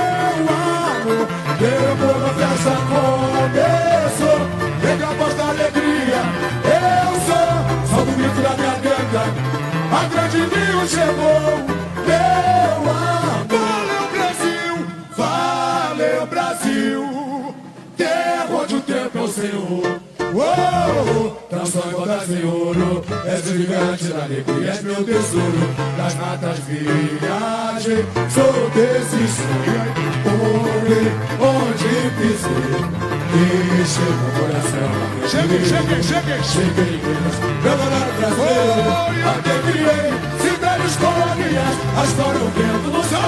amor 0.91 1.27
povo, 1.57 2.25
a 2.25 2.33
festa 2.33 2.73
começou 2.91 4.39
que 4.79 5.03
a 5.03 5.13
voz 5.17 5.33
da 5.35 5.43
alegria 5.49 6.21
Eu 6.65 7.11
sou 7.27 7.49
Só 7.87 8.03
do 8.03 8.11
grito 8.11 8.41
da 8.41 8.53
garganta 8.55 9.23
A 9.91 10.07
grande 10.07 10.37
Rio 10.37 10.87
chegou 10.87 11.68
ouro. 22.45 23.03
És 23.25 23.45
o 23.45 23.57
gigante 23.57 24.07
da 24.07 24.23
alegria, 24.23 24.71
és 24.71 24.81
meu 24.83 25.03
tesouro. 25.03 25.69
Das 25.97 26.15
matas 26.15 26.59
viagem, 26.67 28.05
sou 28.29 28.69
desse 28.75 29.27
sonho. 29.35 30.09
Onde, 30.29 31.01
onde 31.39 31.91
dizer 32.17 33.09
que 33.29 33.85
chega 33.85 34.25
o 34.25 34.31
coração. 34.39 34.91
Cheguei, 35.27 35.63
cheguei, 35.65 36.01
cheguei. 36.03 36.39
Cheguei, 36.43 36.99
Campeonato 37.63 38.11
Brasileiro, 38.17 38.91
até 39.29 39.53
criei 39.59 40.07
cidades 40.41 40.95
colônias, 40.95 41.75
a 41.97 42.03
história 42.05 42.41
o 42.41 42.49
vento 42.49 42.89
no 42.91 43.03
céu. 43.03 43.19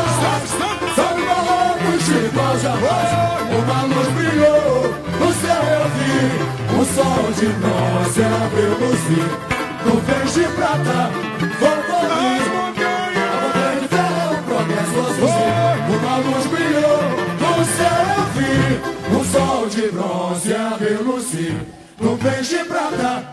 Sabe 0.95 1.21
balões 1.23 2.05
de 2.05 2.15
igual 2.25 2.55
jamais, 2.59 3.09
uma 3.51 3.79
luz 3.83 4.07
brilhou, 4.09 4.60
sol 6.95 7.31
de 7.31 7.47
nós 7.59 8.13
abriu 8.19 8.71
luzir, 8.79 9.29
nuvens 9.85 10.33
de 10.33 10.43
prata, 10.55 11.11
folclore, 11.59 12.11
a 12.11 13.41
montanha 13.41 13.79
de 13.81 13.87
ferro, 13.87 14.33
o 14.33 14.43
progresso 14.43 14.99
azul, 14.99 15.41
uma 15.95 16.15
luz 16.17 16.45
brilhou, 16.47 17.01
no 17.39 17.65
céu 17.65 18.01
eu 18.17 18.23
vi, 18.35 18.55
o 19.15 19.25
sol 19.25 19.67
de 19.67 19.91
bronze 19.91 20.53
abriu 20.53 21.03
luzir, 21.03 21.55
nuvens 21.99 22.47
de 22.49 22.63
prata, 22.65 23.30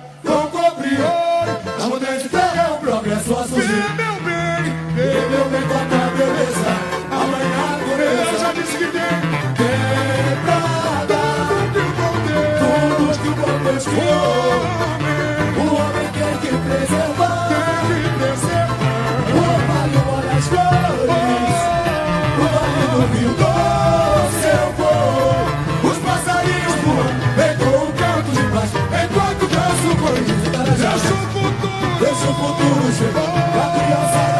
Jésus. 32.68 34.37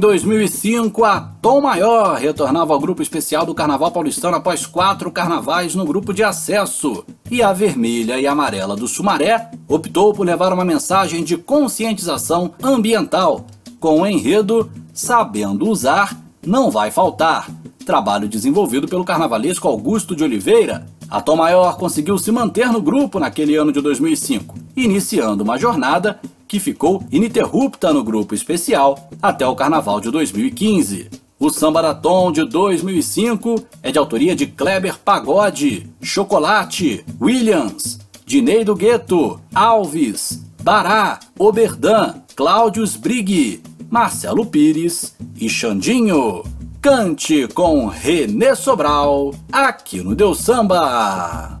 2005, 0.00 1.04
a 1.04 1.20
Tom 1.20 1.60
Maior 1.60 2.16
retornava 2.16 2.72
ao 2.72 2.80
grupo 2.80 3.02
especial 3.02 3.44
do 3.44 3.54
Carnaval 3.54 3.92
Paulistano 3.92 4.34
após 4.34 4.64
quatro 4.64 5.12
carnavais 5.12 5.74
no 5.74 5.84
grupo 5.84 6.14
de 6.14 6.24
acesso. 6.24 7.04
E 7.30 7.42
a 7.42 7.52
Vermelha 7.52 8.18
e 8.18 8.26
Amarela 8.26 8.74
do 8.74 8.88
Sumaré 8.88 9.50
optou 9.68 10.14
por 10.14 10.24
levar 10.24 10.54
uma 10.54 10.64
mensagem 10.64 11.22
de 11.22 11.36
conscientização 11.36 12.52
ambiental, 12.62 13.44
com 13.78 14.00
o 14.00 14.06
enredo 14.06 14.70
Sabendo 14.94 15.68
Usar, 15.68 16.18
Não 16.44 16.70
Vai 16.70 16.90
Faltar. 16.90 17.50
Trabalho 17.84 18.26
desenvolvido 18.26 18.88
pelo 18.88 19.04
carnavalesco 19.04 19.68
Augusto 19.68 20.16
de 20.16 20.24
Oliveira. 20.24 20.86
A 21.10 21.20
Tom 21.20 21.36
Maior 21.36 21.76
conseguiu 21.76 22.16
se 22.16 22.32
manter 22.32 22.72
no 22.72 22.80
grupo 22.80 23.18
naquele 23.18 23.54
ano 23.54 23.70
de 23.70 23.80
2005, 23.82 24.54
iniciando 24.74 25.44
uma 25.44 25.58
jornada 25.58 26.18
que 26.50 26.58
ficou 26.58 27.04
ininterrupta 27.12 27.92
no 27.92 28.02
grupo 28.02 28.34
especial 28.34 29.08
até 29.22 29.46
o 29.46 29.54
carnaval 29.54 30.00
de 30.00 30.10
2015. 30.10 31.08
O 31.38 31.48
Samba 31.48 31.80
da 31.80 31.94
Tom 31.94 32.32
de 32.32 32.44
2005 32.44 33.64
é 33.84 33.92
de 33.92 33.98
autoria 34.00 34.34
de 34.34 34.48
Kleber 34.48 34.98
Pagode, 34.98 35.88
Chocolate, 36.02 37.04
Williams, 37.20 38.00
Dinei 38.26 38.64
do 38.64 38.74
Gueto, 38.74 39.40
Alves, 39.54 40.44
Bará, 40.60 41.20
Oberdan, 41.38 42.16
Cláudio 42.34 42.84
Brigg, 42.98 43.62
Marcelo 43.88 44.44
Pires 44.44 45.14
e 45.36 45.48
Xandinho. 45.48 46.42
Cante 46.82 47.46
com 47.54 47.86
Renê 47.86 48.56
Sobral, 48.56 49.32
aqui 49.52 50.00
no 50.00 50.16
Deu 50.16 50.34
Samba. 50.34 51.59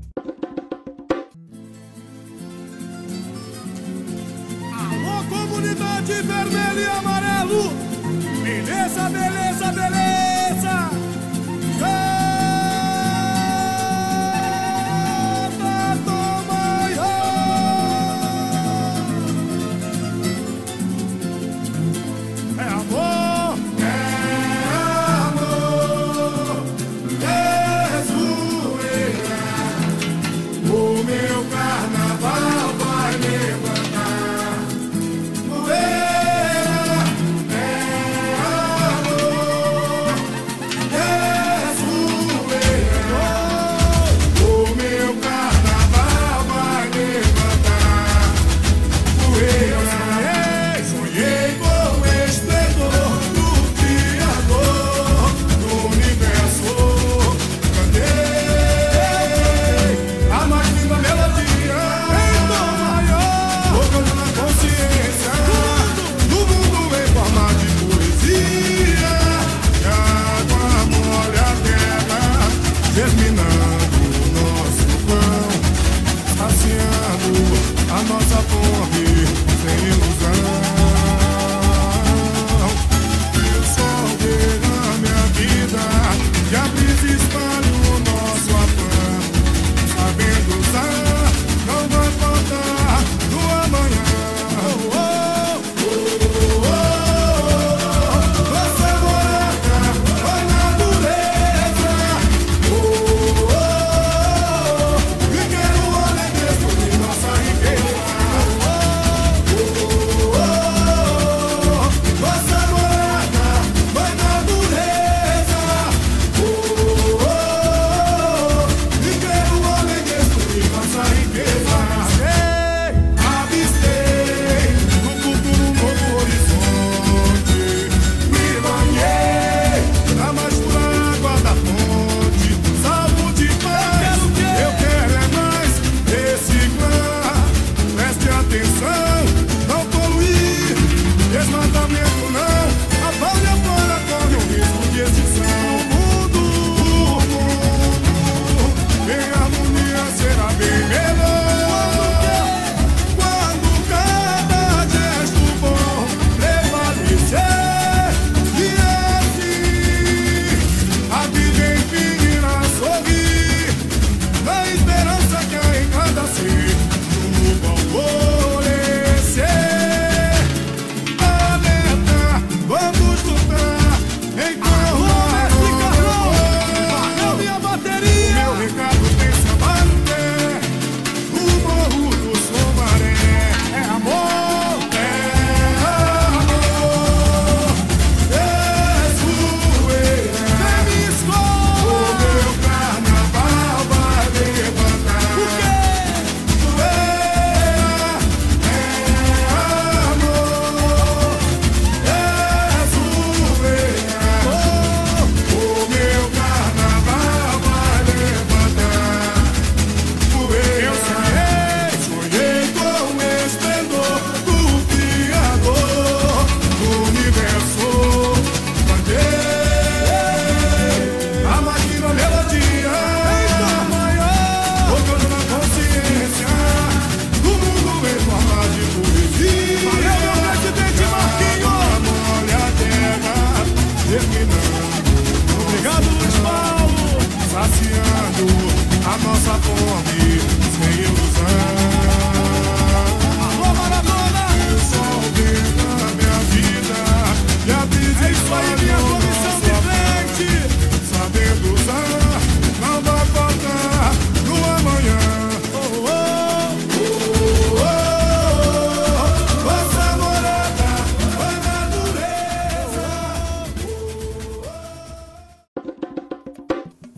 Comunidade 6.10 6.22
vermelho 6.22 6.80
e 6.80 6.88
amarelo! 6.88 7.72
Beleza, 8.42 9.08
beleza, 9.08 9.72
beleza! 9.72 9.99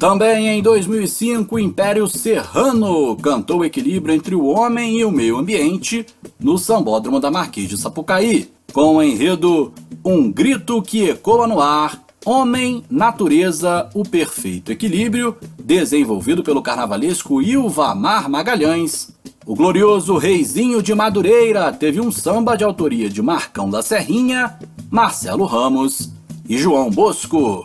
Também 0.03 0.48
em 0.48 0.61
2005, 0.61 1.55
o 1.55 1.59
Império 1.61 2.09
Serrano 2.09 3.14
cantou 3.18 3.61
o 3.61 3.64
equilíbrio 3.64 4.12
entre 4.12 4.34
o 4.34 4.46
homem 4.46 4.98
e 4.98 5.05
o 5.05 5.12
meio 5.12 5.38
ambiente 5.38 6.05
no 6.40 6.59
Sambódromo 6.59 7.20
da 7.20 7.30
Marquês 7.30 7.68
de 7.68 7.78
Sapucaí, 7.78 8.50
com 8.72 8.96
o 8.96 9.03
enredo 9.05 9.72
Um 10.05 10.28
Grito 10.28 10.82
que 10.82 11.09
Ecoa 11.09 11.46
no 11.46 11.61
Ar, 11.61 12.03
Homem, 12.26 12.82
Natureza, 12.90 13.88
o 13.94 14.03
Perfeito 14.03 14.72
Equilíbrio, 14.72 15.36
desenvolvido 15.62 16.42
pelo 16.42 16.62
carnavalesco 16.62 17.40
Ilvamar 17.40 18.28
Magalhães. 18.28 19.12
O 19.46 19.55
glorioso 19.55 20.16
Reizinho 20.16 20.82
de 20.82 20.92
Madureira 20.96 21.72
teve 21.72 22.00
um 22.00 22.11
samba 22.11 22.57
de 22.57 22.64
autoria 22.64 23.09
de 23.09 23.22
Marcão 23.22 23.70
da 23.70 23.82
Serrinha, 23.82 24.59
Marcelo 24.90 25.44
Ramos 25.44 26.11
e 26.48 26.59
João 26.59 26.90
Bosco. 26.90 27.64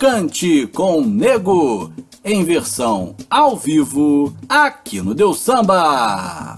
Cante 0.00 0.66
com 0.68 1.02
Nego, 1.02 1.92
em 2.24 2.42
versão 2.42 3.14
ao 3.28 3.54
vivo, 3.54 4.34
aqui 4.48 5.02
no 5.02 5.14
Deu 5.14 5.34
Samba. 5.34 6.56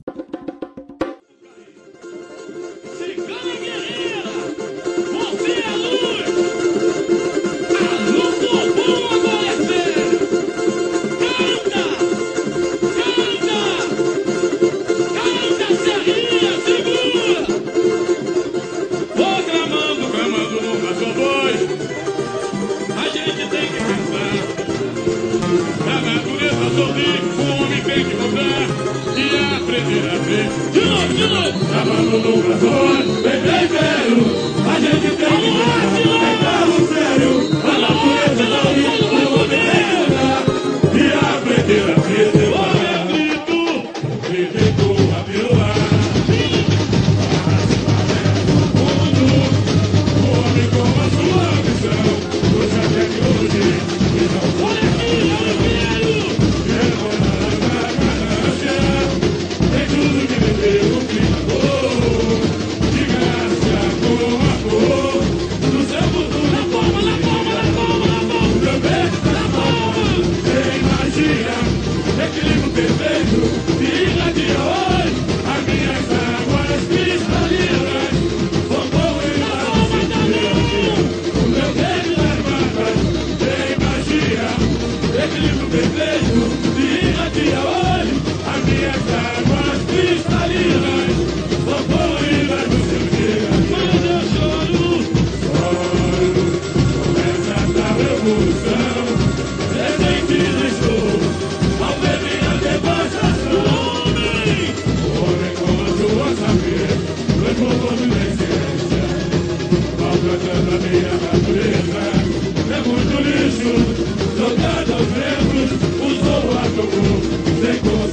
e 29.16 29.56
aprender 29.56 30.04
a 30.08 30.18
ver. 30.18 30.48
De 30.72 30.80
novo, 30.80 31.14
de 31.14 31.26
novo. 31.26 31.58
Trabalho 31.66 32.10
no 32.10 32.42
Brasil, 32.42 32.70
bem, 33.22 33.40
bem, 33.40 33.66
velho. 33.68 34.18
A 34.64 34.80
gente 34.80 35.08
tem 35.16 35.36
que 35.40 36.11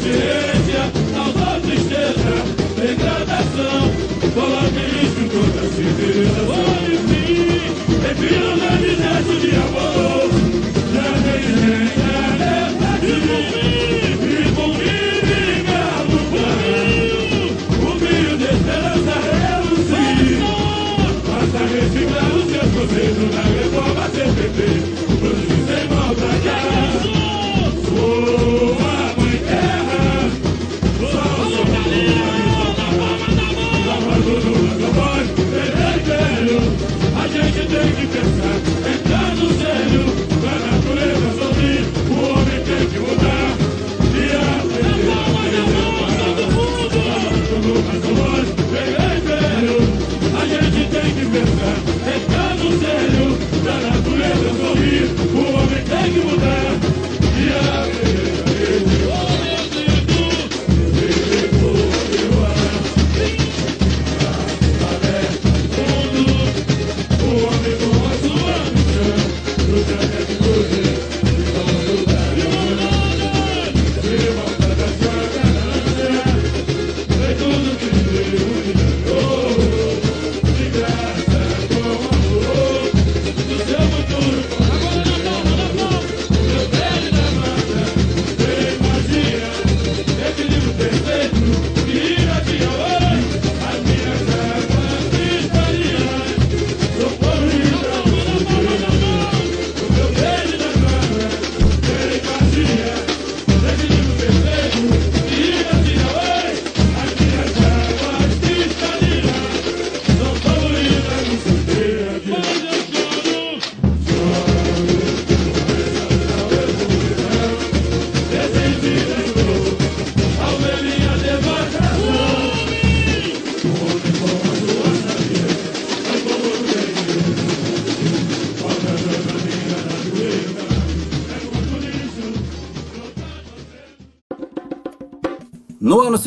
Yeah. 0.09 0.48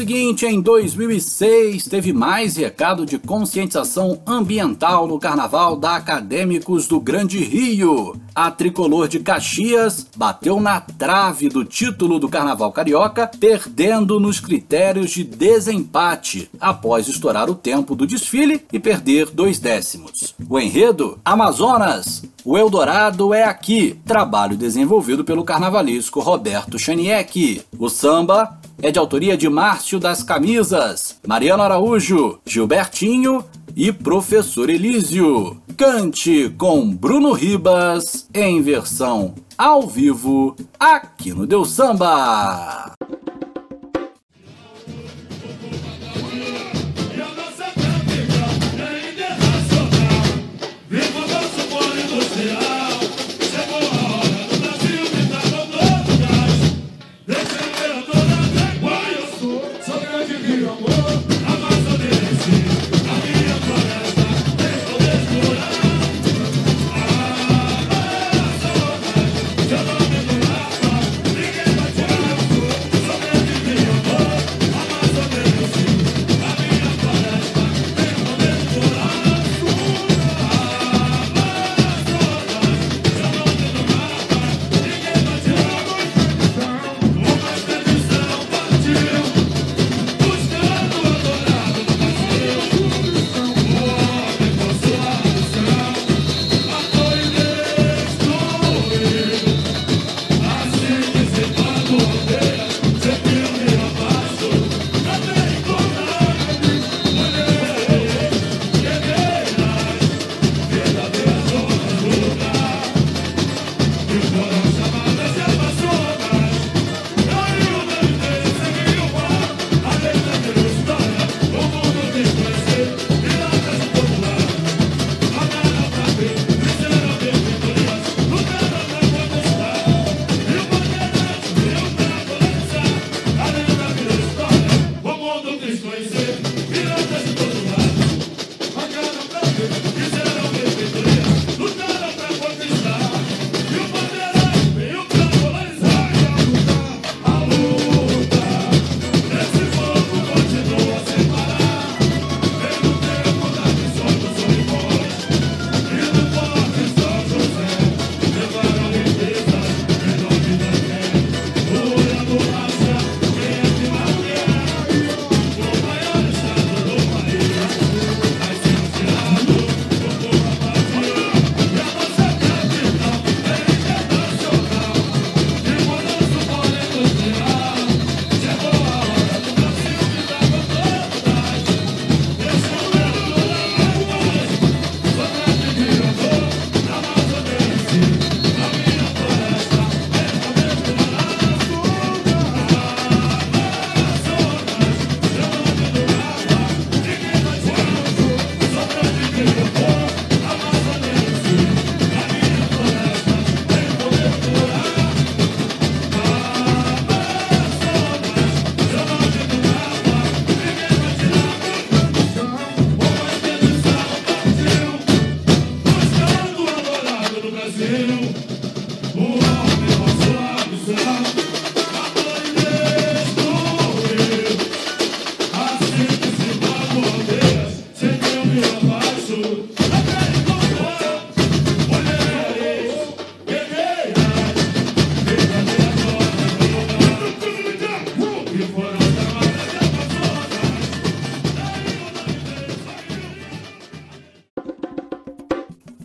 Seguinte, 0.02 0.44
em 0.44 0.60
2006, 0.60 1.84
teve 1.84 2.12
mais 2.12 2.56
recado 2.56 3.06
de 3.06 3.20
conscientização 3.20 4.20
ambiental 4.26 5.06
no 5.06 5.16
Carnaval 5.16 5.76
da 5.76 5.94
Acadêmicos 5.94 6.88
do 6.88 6.98
Grande 6.98 7.38
Rio. 7.38 8.16
A 8.34 8.50
tricolor 8.50 9.06
de 9.06 9.20
Caxias 9.20 10.04
bateu 10.16 10.58
na 10.58 10.80
trave 10.80 11.48
do 11.48 11.64
título 11.64 12.18
do 12.18 12.28
Carnaval 12.28 12.72
Carioca, 12.72 13.30
perdendo 13.38 14.18
nos 14.18 14.40
critérios 14.40 15.12
de 15.12 15.22
desempate, 15.22 16.50
após 16.60 17.06
estourar 17.06 17.48
o 17.48 17.54
tempo 17.54 17.94
do 17.94 18.04
desfile 18.04 18.64
e 18.72 18.80
perder 18.80 19.30
dois 19.30 19.60
décimos. 19.60 20.34
O 20.48 20.58
enredo: 20.58 21.16
Amazonas, 21.24 22.24
o 22.44 22.58
Eldorado 22.58 23.32
é 23.32 23.44
aqui, 23.44 23.96
trabalho 24.04 24.56
desenvolvido 24.56 25.22
pelo 25.22 25.44
carnavalesco 25.44 26.18
Roberto 26.18 26.76
Chaniek. 26.76 27.62
O 27.78 27.88
samba 27.88 28.58
é 28.82 28.90
de 28.90 28.98
autoria 28.98 29.36
de 29.36 29.48
Márcio 29.48 30.00
das 30.00 30.24
Camisas, 30.24 31.16
Mariano 31.26 31.62
Araújo, 31.62 32.40
Gilbertinho 32.44 33.44
e 33.76 33.92
Professor 33.92 34.68
Elísio. 34.68 35.56
Cante 35.76 36.52
com 36.58 36.90
Bruno 36.90 37.32
Ribas 37.32 38.28
em 38.34 38.60
versão 38.60 39.34
ao 39.56 39.86
vivo 39.86 40.56
aqui 40.78 41.32
no 41.32 41.46
Deus 41.46 41.70
Samba. 41.70 42.92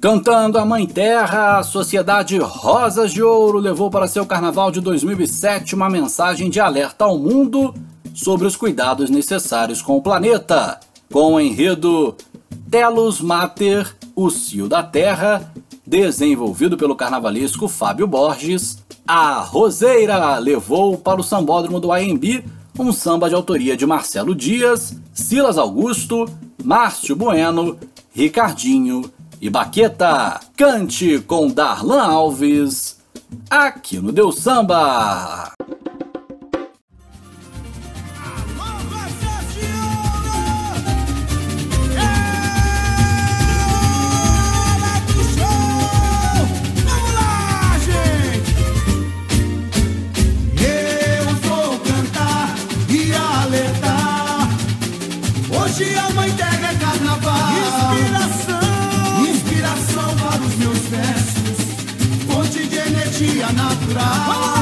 Cantando 0.09 0.57
a 0.57 0.63
Mãe 0.63 0.87
Terra, 0.87 1.57
a 1.57 1.63
Sociedade 1.63 2.37
Rosas 2.37 3.11
de 3.11 3.21
Ouro 3.21 3.57
levou 3.57 3.91
para 3.91 4.07
seu 4.07 4.25
carnaval 4.25 4.71
de 4.71 4.79
2007 4.79 5.75
uma 5.75 5.89
mensagem 5.89 6.49
de 6.49 6.61
alerta 6.61 7.03
ao 7.03 7.19
mundo 7.19 7.75
sobre 8.13 8.47
os 8.47 8.55
cuidados 8.55 9.09
necessários 9.09 9.81
com 9.81 9.97
o 9.97 10.01
planeta. 10.01 10.79
Com 11.11 11.33
o 11.33 11.41
enredo 11.41 12.15
Telos 12.71 13.19
Mater, 13.19 13.93
o 14.15 14.29
Cio 14.29 14.69
da 14.69 14.81
Terra, 14.81 15.51
desenvolvido 15.85 16.77
pelo 16.77 16.95
carnavalesco 16.95 17.67
Fábio 17.67 18.07
Borges, 18.07 18.81
a 19.05 19.41
Roseira 19.41 20.37
levou 20.37 20.97
para 20.97 21.19
o 21.19 21.23
sambódromo 21.23 21.81
do 21.81 21.91
AMB 21.91 22.45
um 22.79 22.93
samba 22.93 23.27
de 23.27 23.35
autoria 23.35 23.75
de 23.75 23.85
Marcelo 23.85 24.33
Dias, 24.33 24.95
Silas 25.11 25.57
Augusto, 25.57 26.25
Márcio 26.63 27.13
Bueno, 27.13 27.77
Ricardinho 28.13 29.16
e 29.41 29.49
Baqueta. 29.49 30.39
Cante 30.55 31.19
com 31.19 31.47
Darlan 31.47 32.03
Alves, 32.03 32.97
aqui 33.49 33.97
no 33.99 34.11
Deus 34.11 34.35
Samba. 34.37 35.56
Energia 63.17 63.51
natural. 63.51 64.56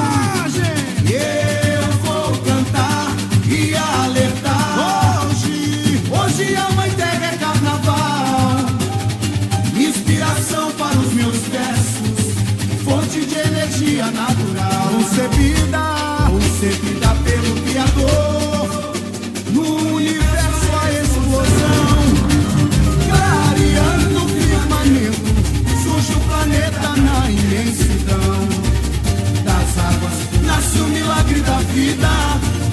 Nasce 30.76 30.82
o 30.82 30.88
milagre 30.88 31.40
da 31.42 31.58
vida, 31.74 32.10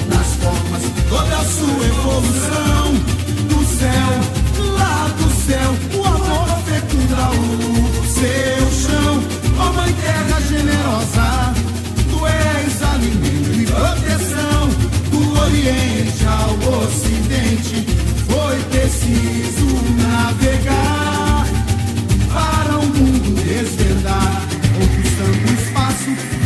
nas 0.09 0.35
formas, 0.35 0.83
toda 1.09 1.37
a 1.37 1.45
sua 1.45 1.87
evolução. 1.87 2.95
Do 3.49 3.65
céu, 3.65 4.11
lá 4.77 5.09
do 5.19 5.31
céu, 5.47 5.75
o 5.95 6.05
amor 6.05 6.49
fecunda 6.65 7.31
o 7.31 8.05
seu 8.07 8.91
chão. 8.91 9.23
Ó 9.59 9.73
Mãe 9.73 9.93
Terra 9.93 10.41
generosa, 10.41 11.55
tu 12.11 12.27
és 12.27 12.83
alimento 12.83 13.61
e 13.61 13.67
proteção. 13.67 14.69
Do 15.11 15.41
Oriente 15.41 16.27
ao 16.27 16.55
Ocidente, 16.83 17.87
foi 18.27 18.59
preciso 18.71 19.67
navegar 20.03 21.47
para 22.33 22.79
o 22.79 22.87
mundo 22.87 23.43
desvendar, 23.45 24.43
conquistando 24.75 25.51
o 25.51 25.55
espaço 25.55 26.42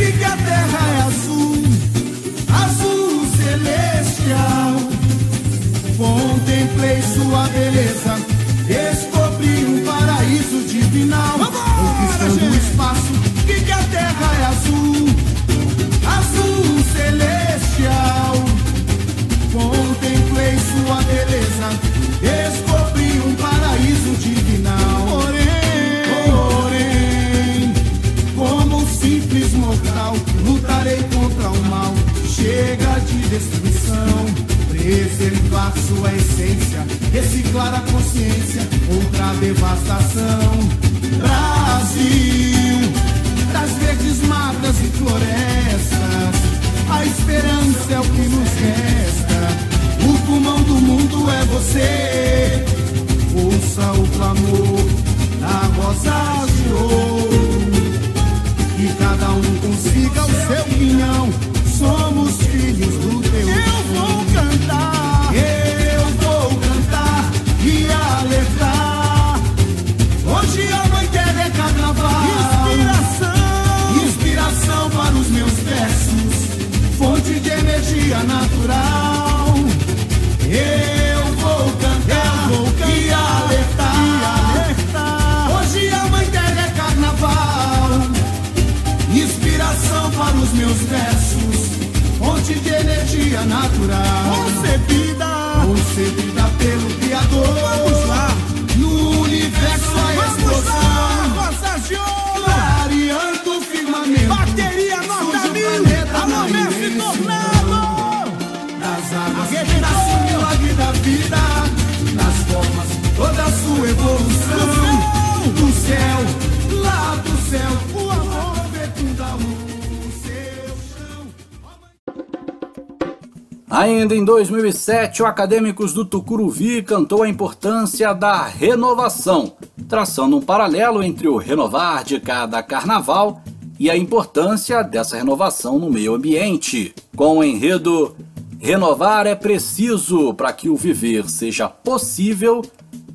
2007, 124.36 125.22
o 125.22 125.26
Acadêmicos 125.26 125.94
do 125.94 126.04
Tucuruvi 126.04 126.82
cantou 126.82 127.22
a 127.22 127.28
importância 127.28 128.12
da 128.12 128.42
renovação, 128.42 129.54
traçando 129.88 130.36
um 130.36 130.42
paralelo 130.42 131.02
entre 131.02 131.26
o 131.26 131.38
renovar 131.38 132.04
de 132.04 132.20
cada 132.20 132.62
carnaval 132.62 133.40
e 133.80 133.88
a 133.88 133.96
importância 133.96 134.82
dessa 134.82 135.16
renovação 135.16 135.78
no 135.78 135.90
meio 135.90 136.14
ambiente. 136.14 136.94
Com 137.16 137.38
o 137.38 137.44
enredo 137.44 138.14
Renovar 138.58 139.26
é 139.26 139.34
preciso 139.34 140.34
para 140.34 140.52
que 140.52 140.68
o 140.68 140.76
viver 140.76 141.30
seja 141.30 141.66
possível, 141.66 142.62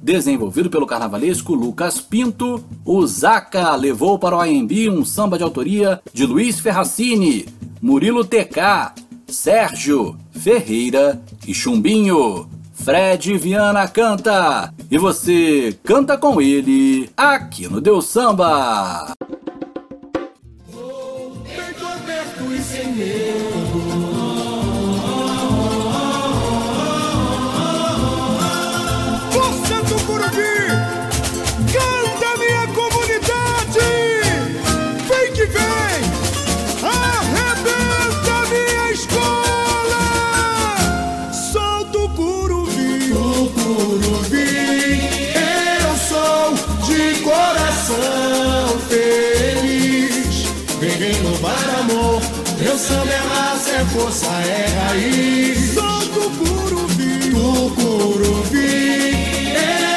desenvolvido 0.01 0.71
pelo 0.71 0.87
carnavalesco 0.87 1.53
Lucas 1.53 2.01
Pinto, 2.01 2.63
o 2.83 3.05
Zaca 3.05 3.75
levou 3.75 4.17
para 4.17 4.35
o 4.35 4.41
AMB 4.41 4.89
um 4.89 5.05
samba 5.05 5.37
de 5.37 5.43
autoria 5.43 6.01
de 6.11 6.25
Luiz 6.25 6.59
Ferracini, 6.59 7.45
Murilo 7.79 8.23
TK, 8.23 9.00
Sérgio, 9.31 10.17
Ferreira 10.31 11.21
e 11.47 11.53
Chumbinho. 11.53 12.49
Fred 12.73 13.37
Viana 13.37 13.87
canta 13.87 14.73
e 14.89 14.97
você 14.97 15.77
canta 15.83 16.17
com 16.17 16.41
ele 16.41 17.09
aqui 17.15 17.67
no 17.67 17.79
Deus 17.79 18.07
Samba. 18.07 19.13
Peito 21.43 21.85
força, 53.91 54.27
é 54.27 54.65
raiz. 54.79 55.75
Curubi! 56.37 57.33
O 57.35 57.69
Curubi, 57.71 59.53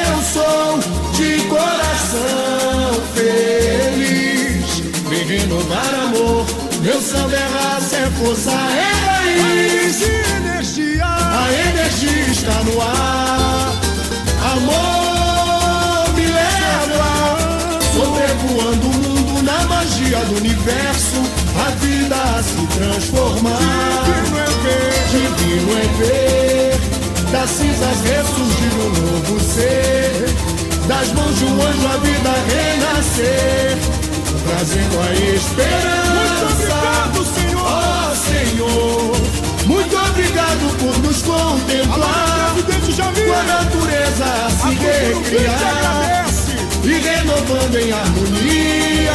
eu 0.07 0.23
sou 0.23 0.79
de 1.13 1.43
coração 1.49 3.01
feliz. 3.15 4.83
Vem 5.09 5.25
renovar 5.27 5.95
amor, 6.07 6.47
meu 6.83 7.01
samba 7.01 7.37
é 7.37 7.47
raça, 7.47 7.97
é 7.97 8.11
força, 8.11 8.51
é 8.51 8.93
raiz. 9.07 9.99
De 9.99 10.13
energia! 10.37 11.07
A 11.07 11.53
energia 11.71 12.33
está 12.33 12.63
no 12.65 12.81
ar. 12.81 13.73
Amor 14.53 16.15
me 16.15 16.27
leva. 16.27 17.11
Sobrevoando 17.95 18.87
o 18.87 18.93
mundo 18.93 19.43
na 19.43 19.65
magia 19.65 20.19
do 20.27 20.37
universo. 20.37 21.23
A 21.67 21.71
vida 21.77 22.17
a 22.17 22.43
se 22.43 22.67
transformar 22.79 23.74
meu 25.63 25.79
é 25.79 25.83
ver 25.99 26.65
das 27.31 27.51
cinzas 27.51 28.01
ressurgir 28.03 28.73
um 28.79 28.91
novo 28.91 29.41
ser, 29.41 30.27
das 30.87 31.13
mãos 31.13 31.37
de 31.37 31.45
um 31.45 31.63
anjo 31.63 31.89
a 31.89 31.97
vida 31.99 32.31
renascer, 32.49 33.77
trazendo 34.47 35.01
a 35.01 35.13
esperança. 35.35 36.75
Muito 37.13 37.19
obrigado, 37.19 37.25
Senhor. 37.35 37.65
Ó 37.65 38.11
oh, 38.11 38.15
Senhor, 38.15 39.17
muito 39.67 39.97
obrigado 39.97 40.77
por 40.79 40.99
nos 41.01 41.23
contemplar. 41.23 42.55
Com 42.55 43.33
a 43.33 43.43
natureza 43.43 44.25
a 44.25 44.51
se 44.51 44.75
recriar 44.75 46.27
e 46.85 46.93
renovando 46.93 47.77
em 47.77 47.93
harmonia. 47.93 49.13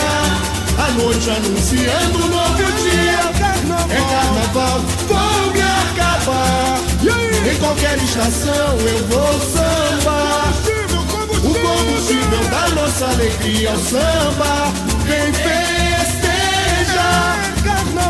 A 0.78 0.92
noite 0.92 1.30
anunciando 1.30 2.18
um 2.18 2.28
novo 2.28 2.64
dia. 2.82 3.20
É 3.90 4.02
carnaval. 4.12 5.18
Em 6.30 7.56
qualquer 7.58 7.98
estação 7.98 8.78
eu 8.80 9.08
vou 9.08 9.40
sambar. 9.40 10.54
O 11.44 11.54
combustível 11.54 12.44
da 12.50 12.70
nossa 12.70 13.06
alegria 13.06 13.70
é 13.70 13.74
o 13.74 13.80
samba. 13.80 14.72
Vem 15.06 15.34
festejar. 15.34 16.50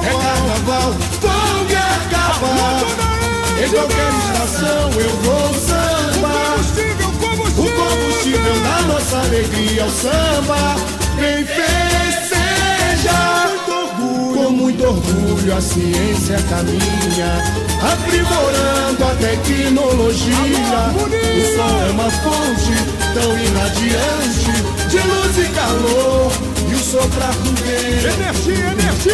É 0.04 0.12
carnaval, 0.12 0.94
me 1.68 1.76
acabar. 1.76 2.82
Em 3.64 3.70
qualquer 3.70 4.12
estação 4.24 4.92
eu 5.00 5.10
vou 5.24 5.54
sambar. 5.54 6.56
O 7.58 7.64
combustível 7.64 8.56
da 8.62 8.82
nossa 8.94 9.18
alegria 9.18 9.82
é 9.82 9.86
o 9.86 9.90
samba. 9.90 10.76
Vem 11.16 11.46
festejar. 11.46 11.89
Orgulho 14.90 15.56
a 15.56 15.62
ciência 15.62 16.38
caminha, 16.50 17.44
aprimorando 17.82 19.04
a 19.04 19.16
tecnologia. 19.16 20.34
O 20.96 21.46
sol 21.56 21.82
é 21.88 21.92
uma 21.92 22.10
fonte 22.10 22.74
tão 23.14 23.38
irradiante 23.38 24.52
de 24.90 24.98
luz 25.08 25.38
e 25.38 25.50
calor. 25.54 26.32
E 26.70 26.74
o 26.74 26.80
soprar 26.80 27.34
do 27.34 27.52
vento, 27.64 28.08
Energia, 28.08 28.66
energia! 28.72 29.14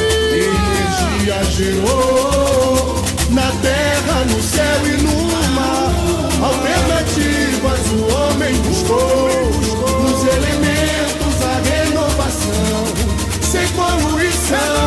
energia 1.26 1.44
gerou 1.52 3.04
na 3.32 3.52
terra, 3.62 4.26
no 4.30 4.42
céu 4.42 4.88
e 4.88 5.02
no 5.02 5.26
mar. 5.56 5.94
Alternativas 6.42 7.86
o 7.92 8.02
homem 8.14 8.56
buscou 8.64 9.30
nos 10.02 10.22
elementos 10.24 11.36
a 11.44 11.56
renovação. 11.70 12.84
Sem 13.42 13.68
poluição, 13.70 14.85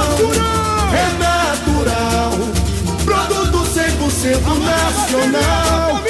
100% 4.19 4.59
nacional. 4.59 6.03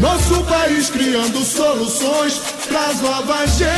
Nosso 0.00 0.42
país 0.44 0.88
criando 0.88 1.44
soluções 1.44 2.40
para 2.66 2.86
as 2.86 3.00
novas 3.02 3.58
gerações. 3.58 3.68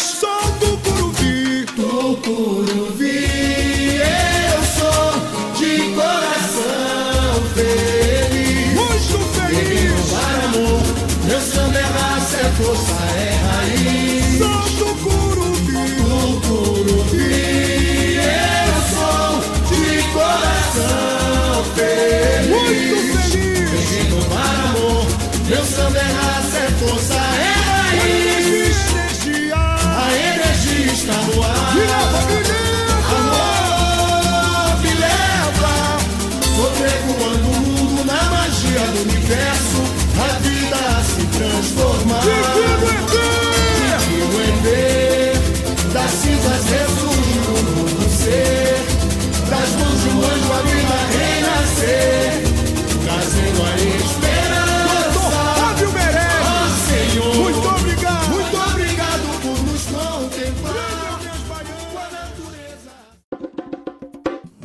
Sou 0.00 0.50
do 0.60 0.78
Curuvi, 0.78 1.66
do 1.76 2.16
Curuvi. 2.22 4.00
Eu 4.00 4.62
sou 4.78 5.12
de 5.58 5.92
coração 5.94 7.42
feliz. 7.54 8.72
Muito 8.74 9.18
feliz! 9.34 9.92
Para 10.10 10.44
amor, 10.46 10.82
meu 11.26 11.40
samba 11.40 11.78
é 11.78 11.82
raça, 11.82 12.36
é 12.38 12.50
força, 12.62 12.94
é 13.18 13.33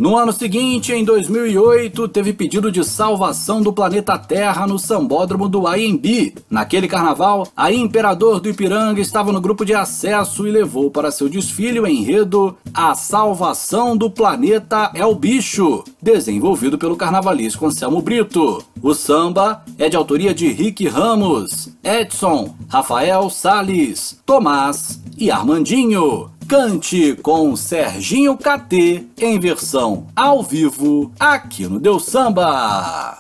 No 0.10 0.18
ano 0.18 0.34
seguinte, 0.34 0.92
em 0.92 1.06
2008, 1.06 2.08
teve 2.08 2.34
pedido 2.34 2.72
de 2.72 2.84
salvação 2.84 3.62
do 3.62 3.72
planeta 3.72 4.18
Terra 4.18 4.66
no 4.66 4.80
sambódromo 4.80 5.48
do 5.48 5.68
AMB. 5.68 6.34
Naquele 6.50 6.88
carnaval, 6.88 7.48
a 7.56 7.72
Imperador 7.72 8.40
do 8.40 8.50
Ipiranga 8.50 9.00
estava 9.00 9.32
no 9.32 9.40
grupo 9.40 9.64
de 9.64 9.76
acesso 9.76 10.48
e 10.48 10.52
levou 10.52 10.90
para 10.90 11.12
seu 11.12 11.30
desfile 11.30 11.80
o 11.80 11.86
enredo 11.86 12.58
A 12.74 12.96
Salvação 12.96 13.96
do 13.96 14.10
Planeta 14.10 14.90
é 14.96 15.06
o 15.06 15.14
Bicho, 15.14 15.84
desenvolvido 16.02 16.76
pelo 16.76 16.98
carnavalesco 16.98 17.68
Anselmo 17.68 18.02
Brito. 18.02 18.64
O 18.82 18.96
samba 18.96 19.64
é 19.78 19.90
de 19.90 19.96
autoria 19.96 20.34
de 20.34 20.48
Rick 20.48 20.88
Ramos, 20.88 21.70
Edson, 21.84 22.56
Rafael 22.68 23.30
Sales, 23.30 24.20
Tomás 24.26 25.00
e 25.16 25.30
Armandinho. 25.30 26.32
Cante 26.50 27.16
com 27.22 27.56
Serginho 27.56 28.36
KT 28.36 29.06
em 29.20 29.40
versão 29.40 30.08
ao 30.16 30.42
vivo 30.42 31.12
aqui 31.20 31.68
no 31.68 31.80
Deu 31.80 32.00
Samba. 32.00 33.20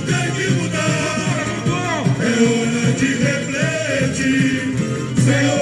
Tem 0.00 0.30
que 0.32 0.50
mudar. 0.50 1.54
É 2.20 2.32
hora 2.42 2.92
de 2.92 3.06
refletir. 3.14 4.74
Senhor, 5.24 5.61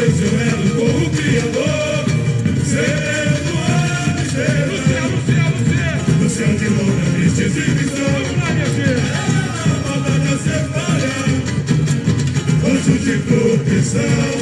Elo 0.00 0.70
com 0.76 0.84
o 0.84 1.10
Criador. 1.10 2.04
Sereno 2.64 3.52
a 3.66 4.14
miséria. 4.20 4.68
No 6.20 6.30
céu 6.30 6.54
de 6.54 6.68
lona, 6.68 7.04
triste 7.14 7.42
exibição. 7.42 8.06
A 9.14 9.88
maldade 9.88 10.28
a 10.28 10.38
separar. 10.38 11.28
Anjo 12.64 12.96
de 12.98 13.18
proteção. 13.24 14.37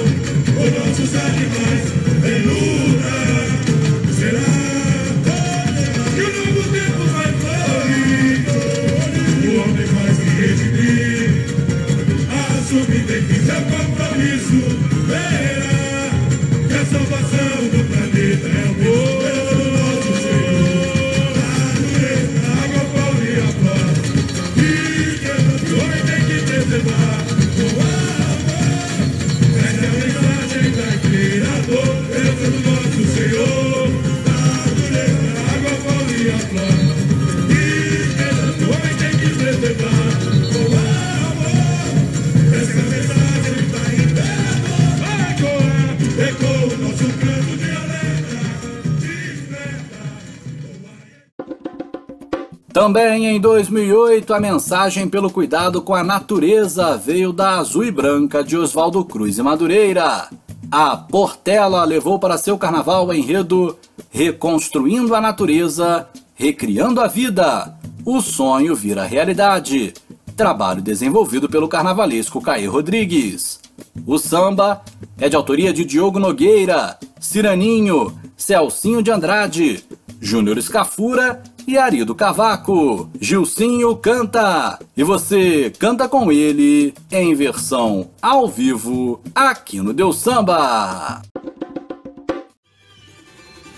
Também 52.87 53.27
em 53.27 53.41
2008, 53.41 54.33
a 54.33 54.39
mensagem 54.39 55.09
pelo 55.09 55.29
cuidado 55.29 55.83
com 55.83 55.93
a 55.93 56.05
natureza 56.05 56.97
veio 56.97 57.33
da 57.33 57.59
Azul 57.59 57.83
e 57.83 57.91
Branca 57.91 58.45
de 58.45 58.57
Oswaldo 58.57 59.05
Cruz 59.05 59.39
e 59.39 59.43
Madureira. 59.43 60.29
A 60.71 60.97
Portela 60.97 61.83
levou 61.83 62.17
para 62.21 62.39
seu 62.39 62.57
carnaval 62.57 63.09
o 63.09 63.13
enredo 63.13 63.77
Reconstruindo 64.09 65.17
a 65.17 65.21
Natureza, 65.21 66.09
Recriando 66.37 67.01
a 67.01 67.09
Vida. 67.09 67.77
O 68.05 68.21
sonho 68.21 68.77
vira 68.77 69.03
realidade. 69.03 69.93
Trabalho 70.37 70.81
desenvolvido 70.81 71.49
pelo 71.49 71.67
carnavalesco 71.67 72.41
Caê 72.41 72.67
Rodrigues. 72.67 73.59
O 74.07 74.17
samba 74.17 74.81
é 75.19 75.29
de 75.29 75.35
autoria 75.35 75.73
de 75.73 75.85
Diogo 75.85 76.21
Nogueira, 76.21 76.97
Ciraninho, 77.19 78.17
Celcinho 78.37 79.03
de 79.03 79.11
Andrade, 79.11 79.83
Júnior 80.21 80.59
Escafura 80.59 81.43
e 81.67 81.79
Arido 81.79 82.15
Cavaco. 82.15 83.09
Gilcinho 83.19 83.97
canta 83.97 84.79
e 84.97 85.03
você 85.03 85.73
canta 85.79 86.09
com 86.09 86.31
ele 86.31 86.95
em 87.11 87.35
versão 87.35 88.11
ao 88.21 88.47
vivo 88.47 89.21
aqui 89.35 89.81
no 89.81 89.93
Deus 89.93 90.19
Samba. 90.19 91.23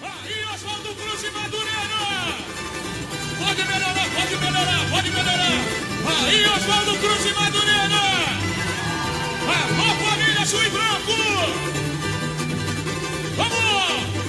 Aí, 0.03 0.45
Oswaldo 0.55 0.95
Cruz 0.95 1.23
e 1.23 1.31
Madureira! 1.31 2.03
Pode 3.39 3.63
melhorar, 3.63 3.95
pode 4.15 4.37
melhorar, 4.37 4.91
pode 4.91 5.11
melhorar! 5.11 5.39
Aí, 6.27 6.45
Oswaldo 6.47 6.99
Cruz 6.99 7.27
e 7.27 7.33
Madureira! 7.33 8.03
Alô, 9.49 9.87
família 10.05 10.45
e 10.45 10.71
Branco! 10.71 11.17
Vamos! 13.37 14.28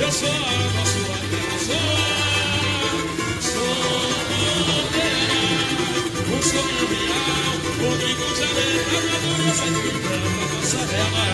Eu 0.00 0.10
sou 0.10 0.28
a 0.28 0.32
sua 0.32 1.16
terra, 1.28 1.58
sou, 1.60 1.76
sou 3.52 4.88
terra, 4.94 5.40
um 6.26 6.40
sonho 6.42 6.84
real, 6.88 7.52
comigo 7.76 8.24
já 8.34 8.48
vem 8.56 8.74
a 8.80 9.00
natureza 9.12 9.66
que 9.76 9.90
canta 10.00 10.28
nossa 10.48 10.80
rela. 10.90 11.24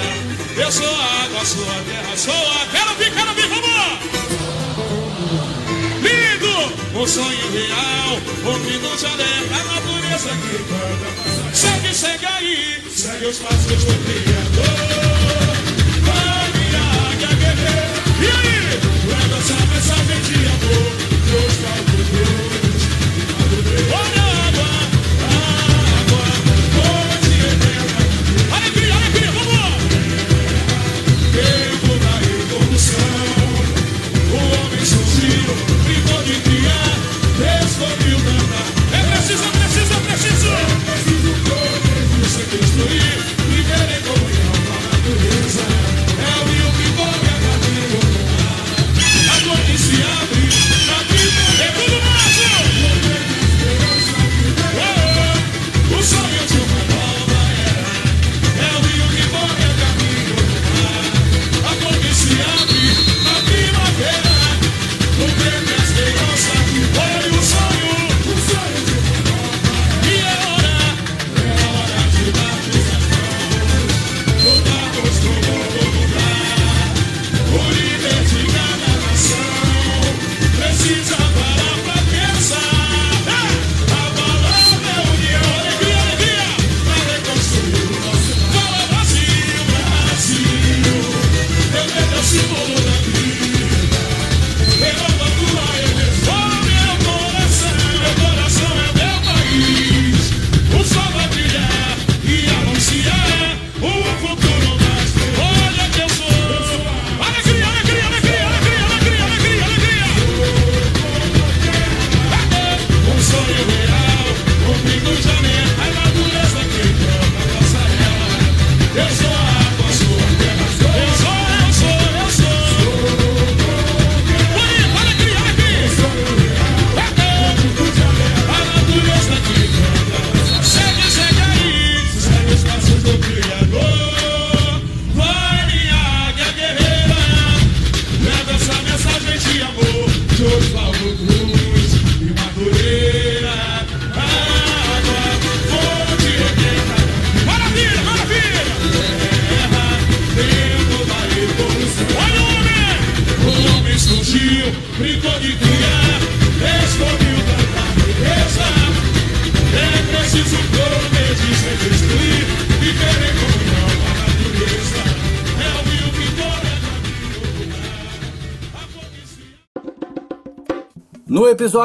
Eu 0.57 0.71
sou 0.73 0.85
a 0.85 0.99
água, 1.23 1.43
sou 1.45 1.63
a 1.63 1.79
terra, 1.85 2.17
sou 2.17 2.35
a... 2.35 2.67
Quero 2.73 2.93
vir, 2.97 3.13
quero 3.15 3.33
vir, 3.35 3.49
vamos 3.49 3.71
lá! 3.71 3.89
Lindo! 6.03 6.57
Um 7.01 7.07
sonho 7.07 7.47
real, 7.53 8.21
comigo 8.43 8.99
já 8.99 9.15
vem 9.15 9.39
a 9.55 9.63
natureza 9.63 10.31
que 10.43 10.57
rela. 10.73 11.55
Segue, 11.55 11.95
segue 11.95 12.27
aí, 12.27 12.83
segue 12.91 13.27
os 13.27 13.39
passos 13.39 13.85
do 13.85 13.95
Criador. 14.05 15.16
Essa 19.47 19.67
mensagem 19.67 20.21
de 20.23 20.35
amor. 20.49 20.97
Deus. 21.31 21.57
Olha 22.63 22.66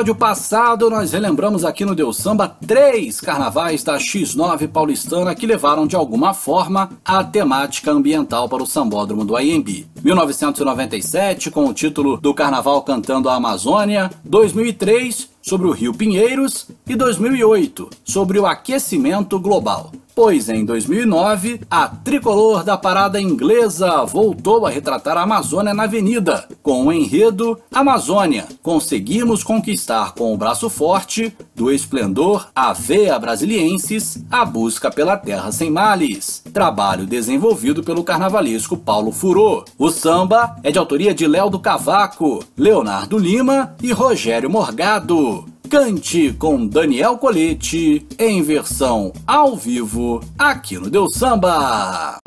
episódio 0.02 0.16
passado, 0.16 0.90
nós 0.90 1.12
relembramos 1.12 1.64
aqui 1.64 1.86
no 1.86 1.94
Deus 1.94 2.18
Samba 2.18 2.48
três 2.66 3.22
carnavais 3.22 3.84
da 3.84 3.98
X9 3.98 4.68
paulistana 4.68 5.36
que 5.36 5.46
levaram 5.46 5.86
de 5.86 5.96
alguma 5.96 6.34
forma 6.34 6.90
a 7.06 7.24
temática 7.24 7.92
ambiental 7.92 8.50
para 8.50 8.64
o 8.64 8.66
sambódromo 8.66 9.24
do 9.24 9.40
IMB. 9.40 9.86
1997, 10.04 11.52
com 11.52 11.66
o 11.66 11.74
título 11.74 12.18
do 12.18 12.34
Carnaval 12.34 12.82
Cantando 12.82 13.30
a 13.30 13.36
Amazônia, 13.36 14.10
2003, 14.26 15.30
sobre 15.40 15.68
o 15.68 15.72
Rio 15.72 15.94
Pinheiros 15.94 16.68
e 16.88 16.96
2008, 16.96 17.88
sobre 18.04 18.40
o 18.40 18.48
aquecimento 18.48 19.40
global 19.40 19.92
pois 20.16 20.50
em 20.50 20.66
2009 20.66 21.62
a 21.70 21.88
tricolor 21.88 22.64
da 22.64 22.78
parada 22.78 23.20
inglesa 23.20 24.04
voltou 24.06 24.66
a 24.66 24.70
retratar 24.70 25.18
a 25.18 25.22
Amazônia 25.22 25.74
na 25.74 25.84
Avenida, 25.84 26.48
com 26.62 26.86
o 26.86 26.94
enredo 26.94 27.58
Amazônia, 27.74 28.48
conseguimos 28.62 29.44
conquistar 29.44 30.14
com 30.14 30.34
o 30.34 30.38
braço 30.38 30.70
forte, 30.70 31.36
do 31.56 31.72
esplendor 31.72 32.48
à 32.56 32.74
veia 32.74 33.18
brasilienses, 33.18 34.24
a 34.30 34.44
busca 34.44 34.90
pela 34.90 35.18
terra 35.18 35.52
sem 35.52 35.70
males. 35.70 36.44
Trabalho 36.54 37.06
desenvolvido 37.06 37.84
pelo 37.84 38.04
carnavalesco 38.04 38.78
Paulo 38.78 39.12
Furô. 39.12 39.64
O 39.78 39.90
samba 39.90 40.56
é 40.64 40.72
de 40.72 40.80
autoria 40.80 41.14
de 41.14 41.28
Léo 41.28 41.50
do 41.50 41.60
Cavaco, 41.60 42.44
Leonardo 42.58 43.18
Lima 43.18 43.76
e 43.82 43.92
Rogério 43.92 44.50
Morgado. 44.50 45.51
Cante 45.72 46.34
com 46.34 46.68
Daniel 46.68 47.18
Colete 47.18 48.06
em 48.20 48.44
versão 48.44 49.14
ao 49.26 49.56
vivo 49.56 50.22
aqui 50.38 50.78
no 50.78 50.90
Deu 50.90 51.10
Samba. 51.10 52.20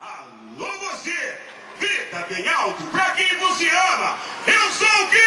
Alô 0.00 0.66
você, 0.80 1.12
grita 1.78 2.26
bem 2.30 2.48
alto 2.48 2.82
pra 2.84 3.10
quem 3.10 3.26
você 3.40 3.68
ama. 3.68 4.16
Eu 4.46 4.72
sou 4.72 4.86
o 4.86 5.10
quê? 5.10 5.18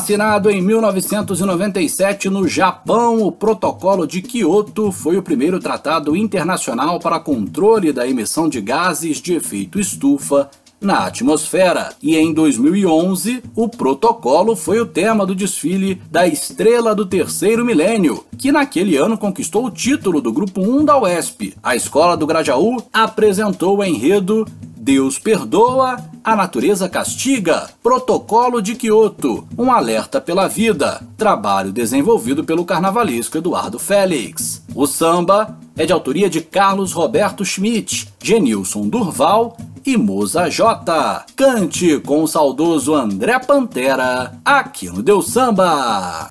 Assinado 0.05 0.51
em 0.51 0.61
1997 0.61 2.29
no 2.29 2.47
Japão, 2.47 3.23
o 3.23 3.31
Protocolo 3.31 4.05
de 4.05 4.21
Kyoto 4.21 4.91
foi 4.91 5.17
o 5.17 5.23
primeiro 5.23 5.59
tratado 5.59 6.15
internacional 6.15 6.99
para 6.99 7.19
controle 7.19 7.91
da 7.91 8.07
emissão 8.07 8.47
de 8.47 8.61
gases 8.61 9.19
de 9.19 9.33
efeito 9.33 9.79
estufa 9.79 10.47
na 10.79 11.07
atmosfera. 11.07 11.91
E 12.03 12.15
em 12.15 12.31
2011, 12.31 13.41
o 13.55 13.67
protocolo 13.67 14.55
foi 14.55 14.79
o 14.79 14.85
tema 14.85 15.25
do 15.25 15.33
desfile 15.33 15.99
da 16.11 16.27
Estrela 16.27 16.93
do 16.93 17.07
Terceiro 17.07 17.65
Milênio, 17.65 18.23
que 18.37 18.51
naquele 18.51 18.95
ano 18.95 19.17
conquistou 19.17 19.65
o 19.65 19.71
título 19.71 20.21
do 20.21 20.31
Grupo 20.31 20.61
1 20.61 20.85
da 20.85 21.01
UESP. 21.01 21.55
A 21.63 21.75
Escola 21.75 22.15
do 22.15 22.27
Grajaú 22.27 22.77
apresentou 22.93 23.79
o 23.79 23.83
enredo 23.83 24.45
Deus 24.85 25.17
perdoa, 25.17 25.97
a 26.23 26.35
natureza 26.35 26.87
castiga. 26.87 27.67
Protocolo 27.81 28.61
de 28.61 28.75
Kyoto, 28.75 29.43
um 29.57 29.71
alerta 29.71 30.21
pela 30.21 30.47
vida. 30.47 31.01
Trabalho 31.17 31.71
desenvolvido 31.71 32.43
pelo 32.43 32.63
carnavalesco 32.63 33.35
Eduardo 33.35 33.79
Félix. 33.79 34.61
O 34.75 34.85
samba 34.85 35.57
é 35.75 35.87
de 35.87 35.91
autoria 35.91 36.29
de 36.29 36.39
Carlos 36.39 36.91
Roberto 36.91 37.43
Schmidt, 37.43 38.13
Genilson 38.21 38.87
Durval 38.87 39.57
e 39.83 39.97
Moza 39.97 40.51
J. 40.51 41.25
Cante 41.35 41.97
com 42.01 42.21
o 42.21 42.27
saudoso 42.27 42.93
André 42.93 43.39
Pantera, 43.39 44.33
aqui 44.45 44.85
no 44.85 45.01
Deus 45.01 45.31
Samba. 45.31 46.29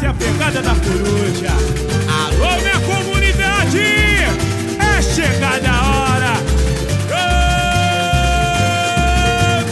Essa 0.00 0.06
é 0.06 0.08
a 0.08 0.14
pegada 0.14 0.62
da 0.62 0.74
coruja. 0.76 1.52
Alô, 2.08 2.56
minha 2.62 2.80
comunidade! 2.80 3.84
É 4.78 5.02
chegada 5.02 5.70
a 5.70 5.90
hora. 5.90 6.32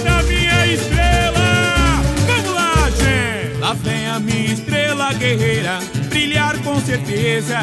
Canta, 0.05 0.23
minha 0.25 0.67
estrela! 0.67 2.03
Vamos 2.27 2.53
lá, 2.55 2.91
gente! 2.91 3.59
Lá 3.59 3.73
vem 3.73 4.07
a 4.07 4.21
minha 4.21 4.53
estrela 4.53 5.15
guerreira, 5.15 5.79
brilhar 6.11 6.59
com 6.59 6.79
certeza. 6.79 7.57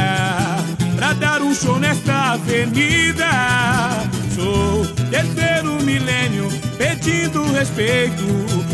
Pra 0.95 1.13
dar 1.13 1.43
um 1.43 1.53
show 1.53 1.77
nesta 1.79 2.31
avenida. 2.33 3.29
Sou 4.33 4.87
terceiro 5.11 5.83
milênio, 5.83 6.49
pedindo 6.79 7.43
respeito 7.53 8.25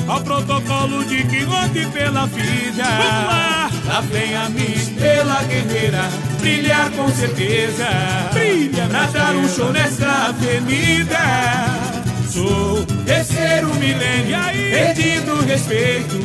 ao 0.07 0.21
protocolo 0.21 1.03
de 1.03 1.25
Quixote 1.25 1.85
pela 1.87 2.25
vida. 2.27 3.30
Lá! 4.01 4.07
Vem 4.11 4.35
a 4.35 4.49
minha 4.49 4.75
estrela 4.75 5.43
guerreira, 5.43 6.09
brilhar 6.39 6.89
com 6.91 7.09
certeza. 7.09 7.85
Brilha 8.33 8.87
pra 8.87 9.05
dar 9.07 9.35
um 9.35 9.47
show 9.47 9.71
nesta 9.71 10.27
avenida. 10.27 11.17
Sou 12.29 12.85
terceiro 13.05 13.73
milênio, 13.75 14.37
pedindo 14.71 15.45
respeito 15.45 16.17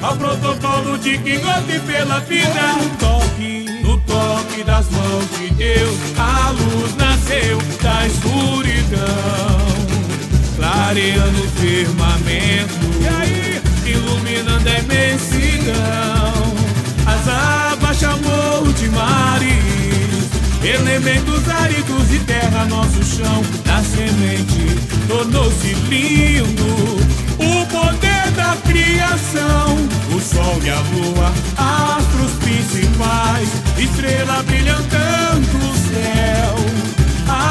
ao 0.00 0.16
protocolo 0.16 0.98
de 0.98 1.18
Quixote 1.18 1.80
pela 1.86 2.20
vida. 2.20 2.72
No 2.78 2.88
toque, 2.96 3.66
no 3.82 3.98
toque 4.00 4.64
das 4.64 4.88
mãos 4.90 5.24
de 5.38 5.50
Deus, 5.50 5.98
a 6.16 6.50
luz 6.50 6.96
nasceu 6.96 7.58
da 7.82 8.06
escuridão 8.06 9.78
clareando 10.56 11.44
o 11.44 11.48
firmamento, 11.50 12.74
e 13.00 13.06
aí, 13.06 13.62
iluminando 13.86 14.68
a 14.68 14.78
imensidão. 14.80 16.27
As 17.28 17.72
águas 17.72 17.98
chamou 17.98 18.72
de 18.72 18.88
mares, 18.88 20.30
elementos 20.64 21.46
áridos 21.46 22.08
de 22.08 22.18
terra, 22.20 22.64
nosso 22.64 23.04
chão, 23.04 23.42
na 23.66 23.82
semente, 23.82 24.78
tornou-se 25.06 25.74
lindo. 25.90 26.96
O 27.38 27.66
poder 27.66 28.30
da 28.34 28.56
criação, 28.66 29.76
o 30.10 30.20
sol 30.20 30.58
e 30.62 30.70
a 30.70 30.80
lua, 30.80 31.32
astros 31.98 32.32
principais, 32.40 33.48
estrela 33.76 34.42
brilhantando 34.44 35.58
o 35.58 35.74
céu, 35.92 36.56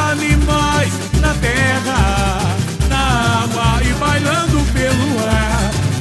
animais 0.09 0.93
na 1.21 1.33
terra 1.35 2.57
na 2.89 3.43
água 3.43 3.83
e 3.83 3.93
bailando 3.93 4.59
pelo 4.73 5.27
ar. 5.29 5.47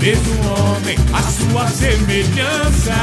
Um 0.07 0.77
homem 0.77 0.97
a 1.13 1.21
sua 1.21 1.67
semelhança 1.67 2.95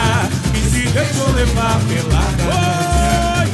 e 0.83 0.87
se 0.87 0.93
deixou 0.93 1.31
levar 1.31 1.79
pela. 1.87 2.23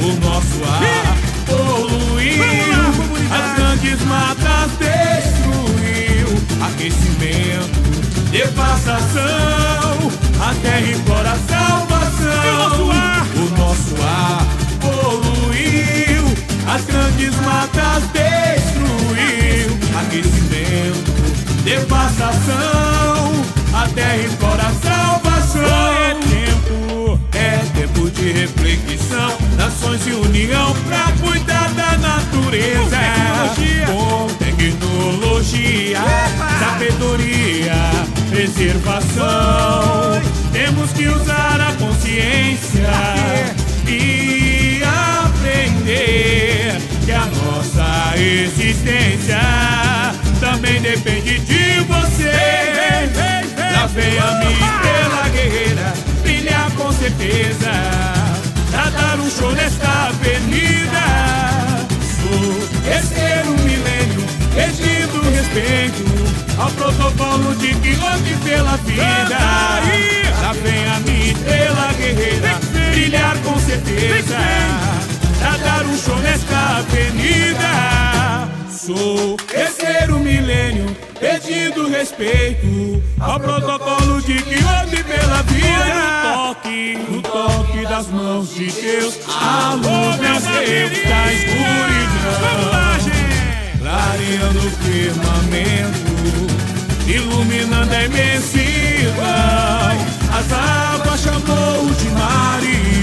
O 0.01 0.13
nosso 0.25 0.63
ar 0.65 1.17
poluiu, 1.45 2.43
as 3.31 3.57
grandes 3.57 4.01
matas 4.05 4.71
destruiu, 4.79 6.27
aquecimento, 6.65 7.79
devassação, 8.31 10.11
a 10.41 10.55
terra 10.61 10.91
implora 10.91 11.37
salvação. 11.47 12.89
O 13.35 13.49
nosso 13.57 13.95
ar. 14.01 14.45
Poluiu, 14.81 16.25
as 16.67 16.83
grandes 16.85 17.35
matas 17.41 18.03
destruiu. 18.13 19.77
Aquecimento, 20.01 21.11
devassação, 21.63 23.31
a 23.73 23.87
terra 23.93 24.17
implora 24.17 24.63
salvação. 24.63 24.98
De 28.29 28.41
reflexão, 28.41 29.37
nações 29.57 30.05
e 30.05 30.11
união 30.11 30.73
pra 30.87 31.11
cuidar 31.19 31.69
da 31.73 31.97
natureza. 31.97 32.97
Com 33.87 34.27
tecnologia, 34.35 35.99
sabedoria, 36.59 37.73
preservação. 38.29 40.21
Temos 40.51 40.91
que 40.91 41.07
usar 41.07 41.59
a 41.59 41.73
consciência 41.73 42.89
e 43.87 44.83
aprender 44.83 46.77
que 47.05 47.11
a 47.11 47.25
nossa 47.25 48.13
existência 48.17 49.39
também 50.39 50.81
depende 50.81 51.39
de 51.39 51.79
você. 51.81 52.31
Lá 53.73 53.87
vem 53.87 54.19
a 54.19 54.31
minha 54.39 54.51
estrela 54.51 55.29
guerreira, 55.29 55.93
brilhar 56.21 56.71
com 56.71 56.91
certeza, 56.91 57.98
um 59.29 59.31
show 59.31 59.51
nesta 59.51 60.07
avenida. 60.07 61.05
Sou 62.17 62.67
terceiro 62.81 63.51
milênio, 63.63 64.25
pedindo 64.55 65.21
respeito 65.29 66.03
ao 66.57 66.71
protocolo 66.71 67.55
de 67.55 67.75
Quixote 67.75 68.33
pela 68.43 68.75
vida. 68.77 69.37
Lá 70.41 70.53
vem 70.53 70.87
a 70.87 70.99
minha 71.01 71.31
estrela 71.31 71.93
guerreira, 71.93 72.59
brilhar 72.91 73.37
com 73.43 73.59
certeza 73.59 74.37
pra 75.37 75.57
dar 75.57 75.85
um 75.85 75.97
show 75.97 76.17
nesta 76.19 76.77
avenida. 76.77 78.58
Sou 78.89 79.37
terceiro 79.37 80.17
milênio, 80.17 80.97
pedindo 81.19 81.87
respeito 81.89 83.03
ao 83.19 83.39
protocolo 83.39 84.19
de 84.19 84.41
Quixote 84.41 85.03
pela 85.03 85.43
vida. 85.43 85.85
No 85.93 86.55
toque, 86.55 86.97
no 87.07 87.21
toque 87.21 87.85
das 87.85 88.07
mãos 88.07 88.49
de 88.55 88.71
Deus, 88.71 89.19
a 89.27 89.75
luz 89.75 90.19
nasceu 90.19 90.89
da 91.07 91.33
escuridão. 91.33 92.79
Clareando 93.77 94.57
o 94.57 94.71
firmamento, 94.71 96.09
iluminando 97.07 97.93
a 97.93 98.05
imensidão. 98.05 99.19
As 100.35 100.51
águas 100.51 101.21
chamou 101.21 101.93
de 101.93 102.09
mares 102.09 102.99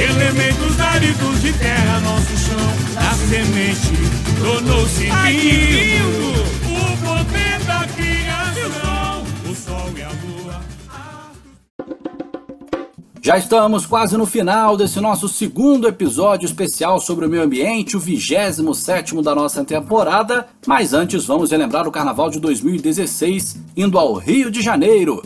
Elementos 0.00 0.80
áridos 0.80 1.42
de 1.42 1.52
terra, 1.52 2.00
nosso 2.00 2.36
chão, 2.38 2.69
semente 3.30 3.92
tornou-se 4.42 5.04
lindo. 5.04 6.40
O 6.66 6.96
poder 7.06 7.64
da 7.64 7.86
criação, 7.86 9.22
o 9.48 9.54
sol 9.54 9.88
e 9.96 10.02
a 10.02 10.08
lua. 10.08 10.60
Já 13.22 13.38
estamos 13.38 13.86
quase 13.86 14.16
no 14.16 14.26
final 14.26 14.76
desse 14.76 15.00
nosso 15.00 15.28
segundo 15.28 15.86
episódio 15.86 16.44
especial 16.44 16.98
sobre 16.98 17.24
o 17.24 17.28
meio 17.28 17.44
ambiente, 17.44 17.96
o 17.96 18.00
27 18.00 19.22
da 19.22 19.32
nossa 19.32 19.64
temporada. 19.64 20.48
Mas 20.66 20.92
antes, 20.92 21.24
vamos 21.24 21.52
relembrar 21.52 21.86
o 21.86 21.92
carnaval 21.92 22.30
de 22.30 22.40
2016, 22.40 23.60
indo 23.76 23.96
ao 23.96 24.14
Rio 24.14 24.50
de 24.50 24.60
Janeiro. 24.60 25.22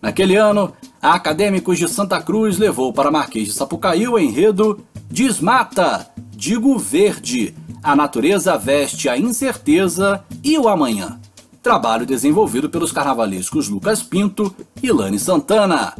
Naquele 0.00 0.36
ano, 0.36 0.72
a 1.02 1.12
Acadêmicos 1.12 1.78
de 1.78 1.86
Santa 1.86 2.18
Cruz 2.22 2.56
levou 2.56 2.94
para 2.94 3.10
Marquês 3.10 3.48
de 3.48 3.52
Sapucaí 3.52 4.08
o 4.08 4.18
enredo 4.18 4.82
Desmata, 5.10 6.10
digo 6.42 6.76
verde, 6.76 7.54
a 7.80 7.94
natureza 7.94 8.58
veste 8.58 9.08
a 9.08 9.16
incerteza 9.16 10.24
e 10.42 10.58
o 10.58 10.68
amanhã. 10.68 11.20
Trabalho 11.62 12.04
desenvolvido 12.04 12.68
pelos 12.68 12.90
carnavalescos 12.90 13.68
Lucas 13.68 14.02
Pinto 14.02 14.52
e 14.82 14.90
Lani 14.90 15.20
Santana. 15.20 15.94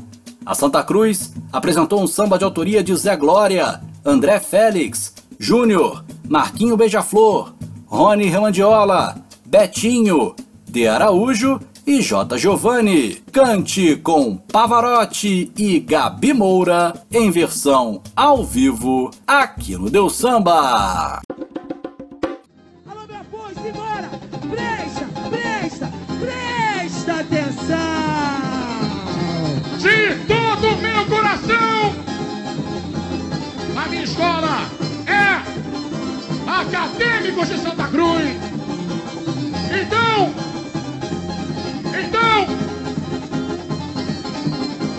A 0.45 0.53
Santa 0.57 0.83
Cruz 0.83 1.33
apresentou 1.53 2.03
um 2.03 2.09
samba 2.09 2.39
de 2.39 2.43
autoria 2.43 2.83
de 2.83 2.93
Zé 2.97 3.17
Glória, 3.17 3.81
André 4.05 4.41
Félix, 4.41 5.15
Júnior, 5.39 6.05
Marquinho 6.29 6.77
Beija-Flor, 6.77 7.55
Rony 7.87 8.25
Remandiola, 8.25 9.25
Betinho, 9.47 10.35
De 10.69 10.89
Araújo 10.89 11.61
e 11.87 12.01
J. 12.01 12.39
Giovanni. 12.39 13.23
Cante 13.33 13.97
com 13.97 14.37
Pavarotti 14.37 15.53
e 15.57 15.81
Gabi 15.81 16.33
Moura 16.33 16.95
em 17.11 17.31
versão 17.31 18.03
ao 18.15 18.45
vivo 18.45 19.11
aqui 19.27 19.77
no 19.77 19.91
Deu 19.91 20.09
Samba. 20.09 21.21
Alô, 22.87 23.07
minha 23.07 23.25
força, 23.31 23.61
simbora! 23.63 24.11
Presta, 24.51 25.09
presta, 25.31 25.93
presta 26.21 27.21
atenção! 27.21 27.77
De 29.79 30.15
todo 30.27 30.77
meu 30.81 31.07
coração, 31.07 31.95
a 33.77 33.89
minha 33.89 34.05
escola 34.05 34.69
é 35.07 35.43
Acadêmicos 36.49 37.49
de 37.49 37.59
Santa 37.59 37.89
Cruz. 37.89 38.37
Então, 39.75 40.33
não! 42.33 42.43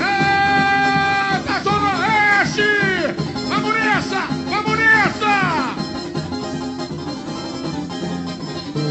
É 0.05 1.39
da 1.45 1.59
Zona 1.63 1.91
Oeste! 1.99 2.69
Vamos 3.49 3.73
nessa! 3.73 4.21
Vamos 4.49 4.77
nessa! 4.77 5.35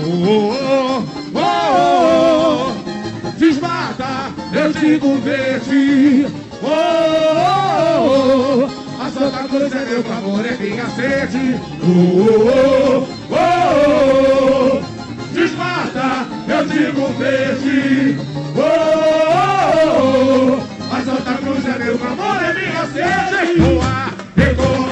Oh, 0.05 0.27
oh, 0.55 1.05
oh, 1.35 1.41
oh, 1.41 3.31
Desmata, 3.39 4.13
eu 4.53 4.73
digo 4.73 5.17
verde. 5.21 6.27
Oh, 6.63 6.67
oh, 6.67 7.41
oh, 8.01 8.69
oh. 8.69 9.03
A 9.03 9.11
Santa 9.11 9.49
Cruz 9.49 9.73
é 9.73 9.85
meu 9.85 10.03
favor, 10.05 10.45
é 10.45 10.57
minha 10.57 10.87
sede. 10.91 11.61
Oh, 11.83 11.89
oh, 11.89 13.07
oh, 13.31 13.35
oh, 13.35 13.37
oh. 13.37 14.79
oh. 14.79 14.82
Tá, 15.93 16.27
eu 16.49 16.65
digo 16.65 17.09
verde. 17.19 18.19
Oh, 18.57 18.61
oh, 18.61 19.23
oh, 19.75 19.99
oh, 19.99 20.59
oh. 20.59 20.85
Mas 20.91 21.05
Santa 21.05 21.35
Cruz 21.35 21.67
é 21.67 21.79
meu 21.79 21.95
amor, 21.95 22.43
é 22.43 22.55
minha 22.55 22.87
sede. 22.87 23.61
Ecoa, 23.61 24.11
ecoa. 24.37 24.92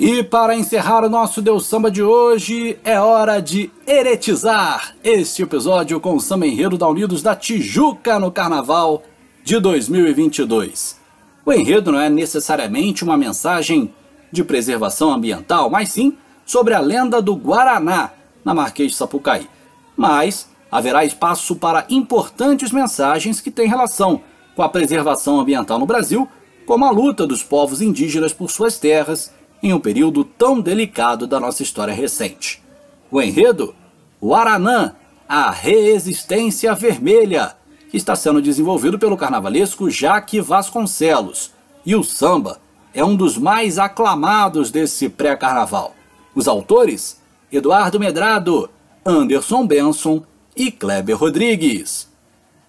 E 0.00 0.22
para 0.22 0.54
encerrar 0.54 1.02
o 1.02 1.08
nosso 1.08 1.40
Deus 1.40 1.66
Samba 1.66 1.90
de 1.90 2.02
hoje, 2.02 2.78
é 2.84 3.00
hora 3.00 3.40
de 3.40 3.70
eretizar 3.86 4.94
este 5.02 5.42
episódio 5.42 5.98
com 5.98 6.14
o 6.14 6.20
samba 6.20 6.46
enredo 6.46 6.76
da 6.76 6.86
Unidos 6.86 7.22
da 7.22 7.34
Tijuca 7.34 8.18
no 8.18 8.30
Carnaval 8.30 9.02
de 9.42 9.58
2022. 9.58 11.00
O 11.44 11.52
enredo 11.52 11.92
não 11.92 12.00
é 12.00 12.08
necessariamente 12.08 13.02
uma 13.02 13.16
mensagem 13.16 13.94
de 14.30 14.44
preservação 14.44 15.12
ambiental, 15.12 15.70
mas 15.70 15.90
sim 15.90 16.16
sobre 16.44 16.74
a 16.74 16.80
lenda 16.80 17.22
do 17.22 17.34
Guaraná 17.34 18.10
na 18.44 18.52
Marquês 18.52 18.92
de 18.92 18.96
Sapucaí. 18.96 19.48
Mas 19.96 20.48
haverá 20.70 21.04
espaço 21.04 21.56
para 21.56 21.86
importantes 21.88 22.72
mensagens 22.72 23.40
que 23.40 23.50
têm 23.50 23.68
relação 23.68 24.20
com 24.54 24.62
a 24.62 24.68
preservação 24.68 25.40
ambiental 25.40 25.78
no 25.78 25.86
Brasil, 25.86 26.28
como 26.66 26.84
a 26.84 26.90
luta 26.90 27.26
dos 27.26 27.42
povos 27.42 27.80
indígenas 27.80 28.32
por 28.32 28.50
suas 28.50 28.78
terras 28.78 29.32
em 29.62 29.72
um 29.72 29.80
período 29.80 30.24
tão 30.24 30.60
delicado 30.60 31.26
da 31.26 31.40
nossa 31.40 31.62
história 31.62 31.94
recente. 31.94 32.62
O 33.10 33.20
enredo? 33.20 33.74
O 34.20 34.34
Aranã, 34.34 34.94
a 35.28 35.50
Resistência 35.50 36.74
Vermelha, 36.74 37.54
que 37.90 37.96
está 37.96 38.16
sendo 38.16 38.42
desenvolvido 38.42 38.98
pelo 38.98 39.16
carnavalesco 39.16 39.90
Jaque 39.90 40.40
Vasconcelos. 40.40 41.52
E 41.84 41.94
o 41.94 42.02
samba 42.02 42.58
é 42.92 43.04
um 43.04 43.16
dos 43.16 43.36
mais 43.38 43.78
aclamados 43.78 44.70
desse 44.70 45.08
pré-carnaval. 45.08 45.94
Os 46.34 46.48
autores? 46.48 47.20
Eduardo 47.52 48.00
Medrado, 48.00 48.68
Anderson 49.04 49.66
Benson 49.66 50.22
e 50.56 50.70
Kleber 50.70 51.16
Rodrigues. 51.16 52.08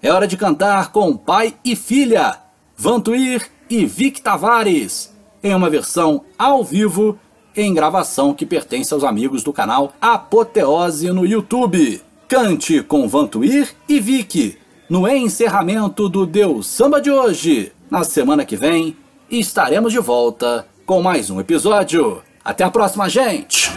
É 0.01 0.11
hora 0.11 0.27
de 0.27 0.37
cantar 0.37 0.91
com 0.91 1.17
pai 1.17 1.55
e 1.63 1.75
filha, 1.75 2.39
Vantuir 2.77 3.49
e 3.69 3.85
Vic 3.85 4.21
Tavares 4.21 5.13
em 5.43 5.53
uma 5.53 5.69
versão 5.69 6.23
ao 6.37 6.63
vivo 6.63 7.19
em 7.55 7.73
gravação 7.73 8.33
que 8.33 8.45
pertence 8.45 8.93
aos 8.93 9.03
amigos 9.03 9.43
do 9.43 9.53
canal 9.53 9.93
Apoteose 10.01 11.11
no 11.11 11.25
YouTube. 11.25 12.01
Cante 12.27 12.81
com 12.81 13.07
Vantuir 13.07 13.75
e 13.87 13.99
Vicky 13.99 14.57
no 14.89 15.07
encerramento 15.07 16.09
do 16.09 16.25
Deus 16.25 16.67
Samba 16.67 16.99
de 16.99 17.11
hoje. 17.11 17.71
Na 17.89 18.03
semana 18.03 18.43
que 18.43 18.55
vem 18.55 18.97
estaremos 19.29 19.93
de 19.93 19.99
volta 19.99 20.67
com 20.85 21.01
mais 21.01 21.29
um 21.29 21.39
episódio. 21.39 22.21
Até 22.43 22.63
a 22.63 22.71
próxima, 22.71 23.07
gente! 23.09 23.71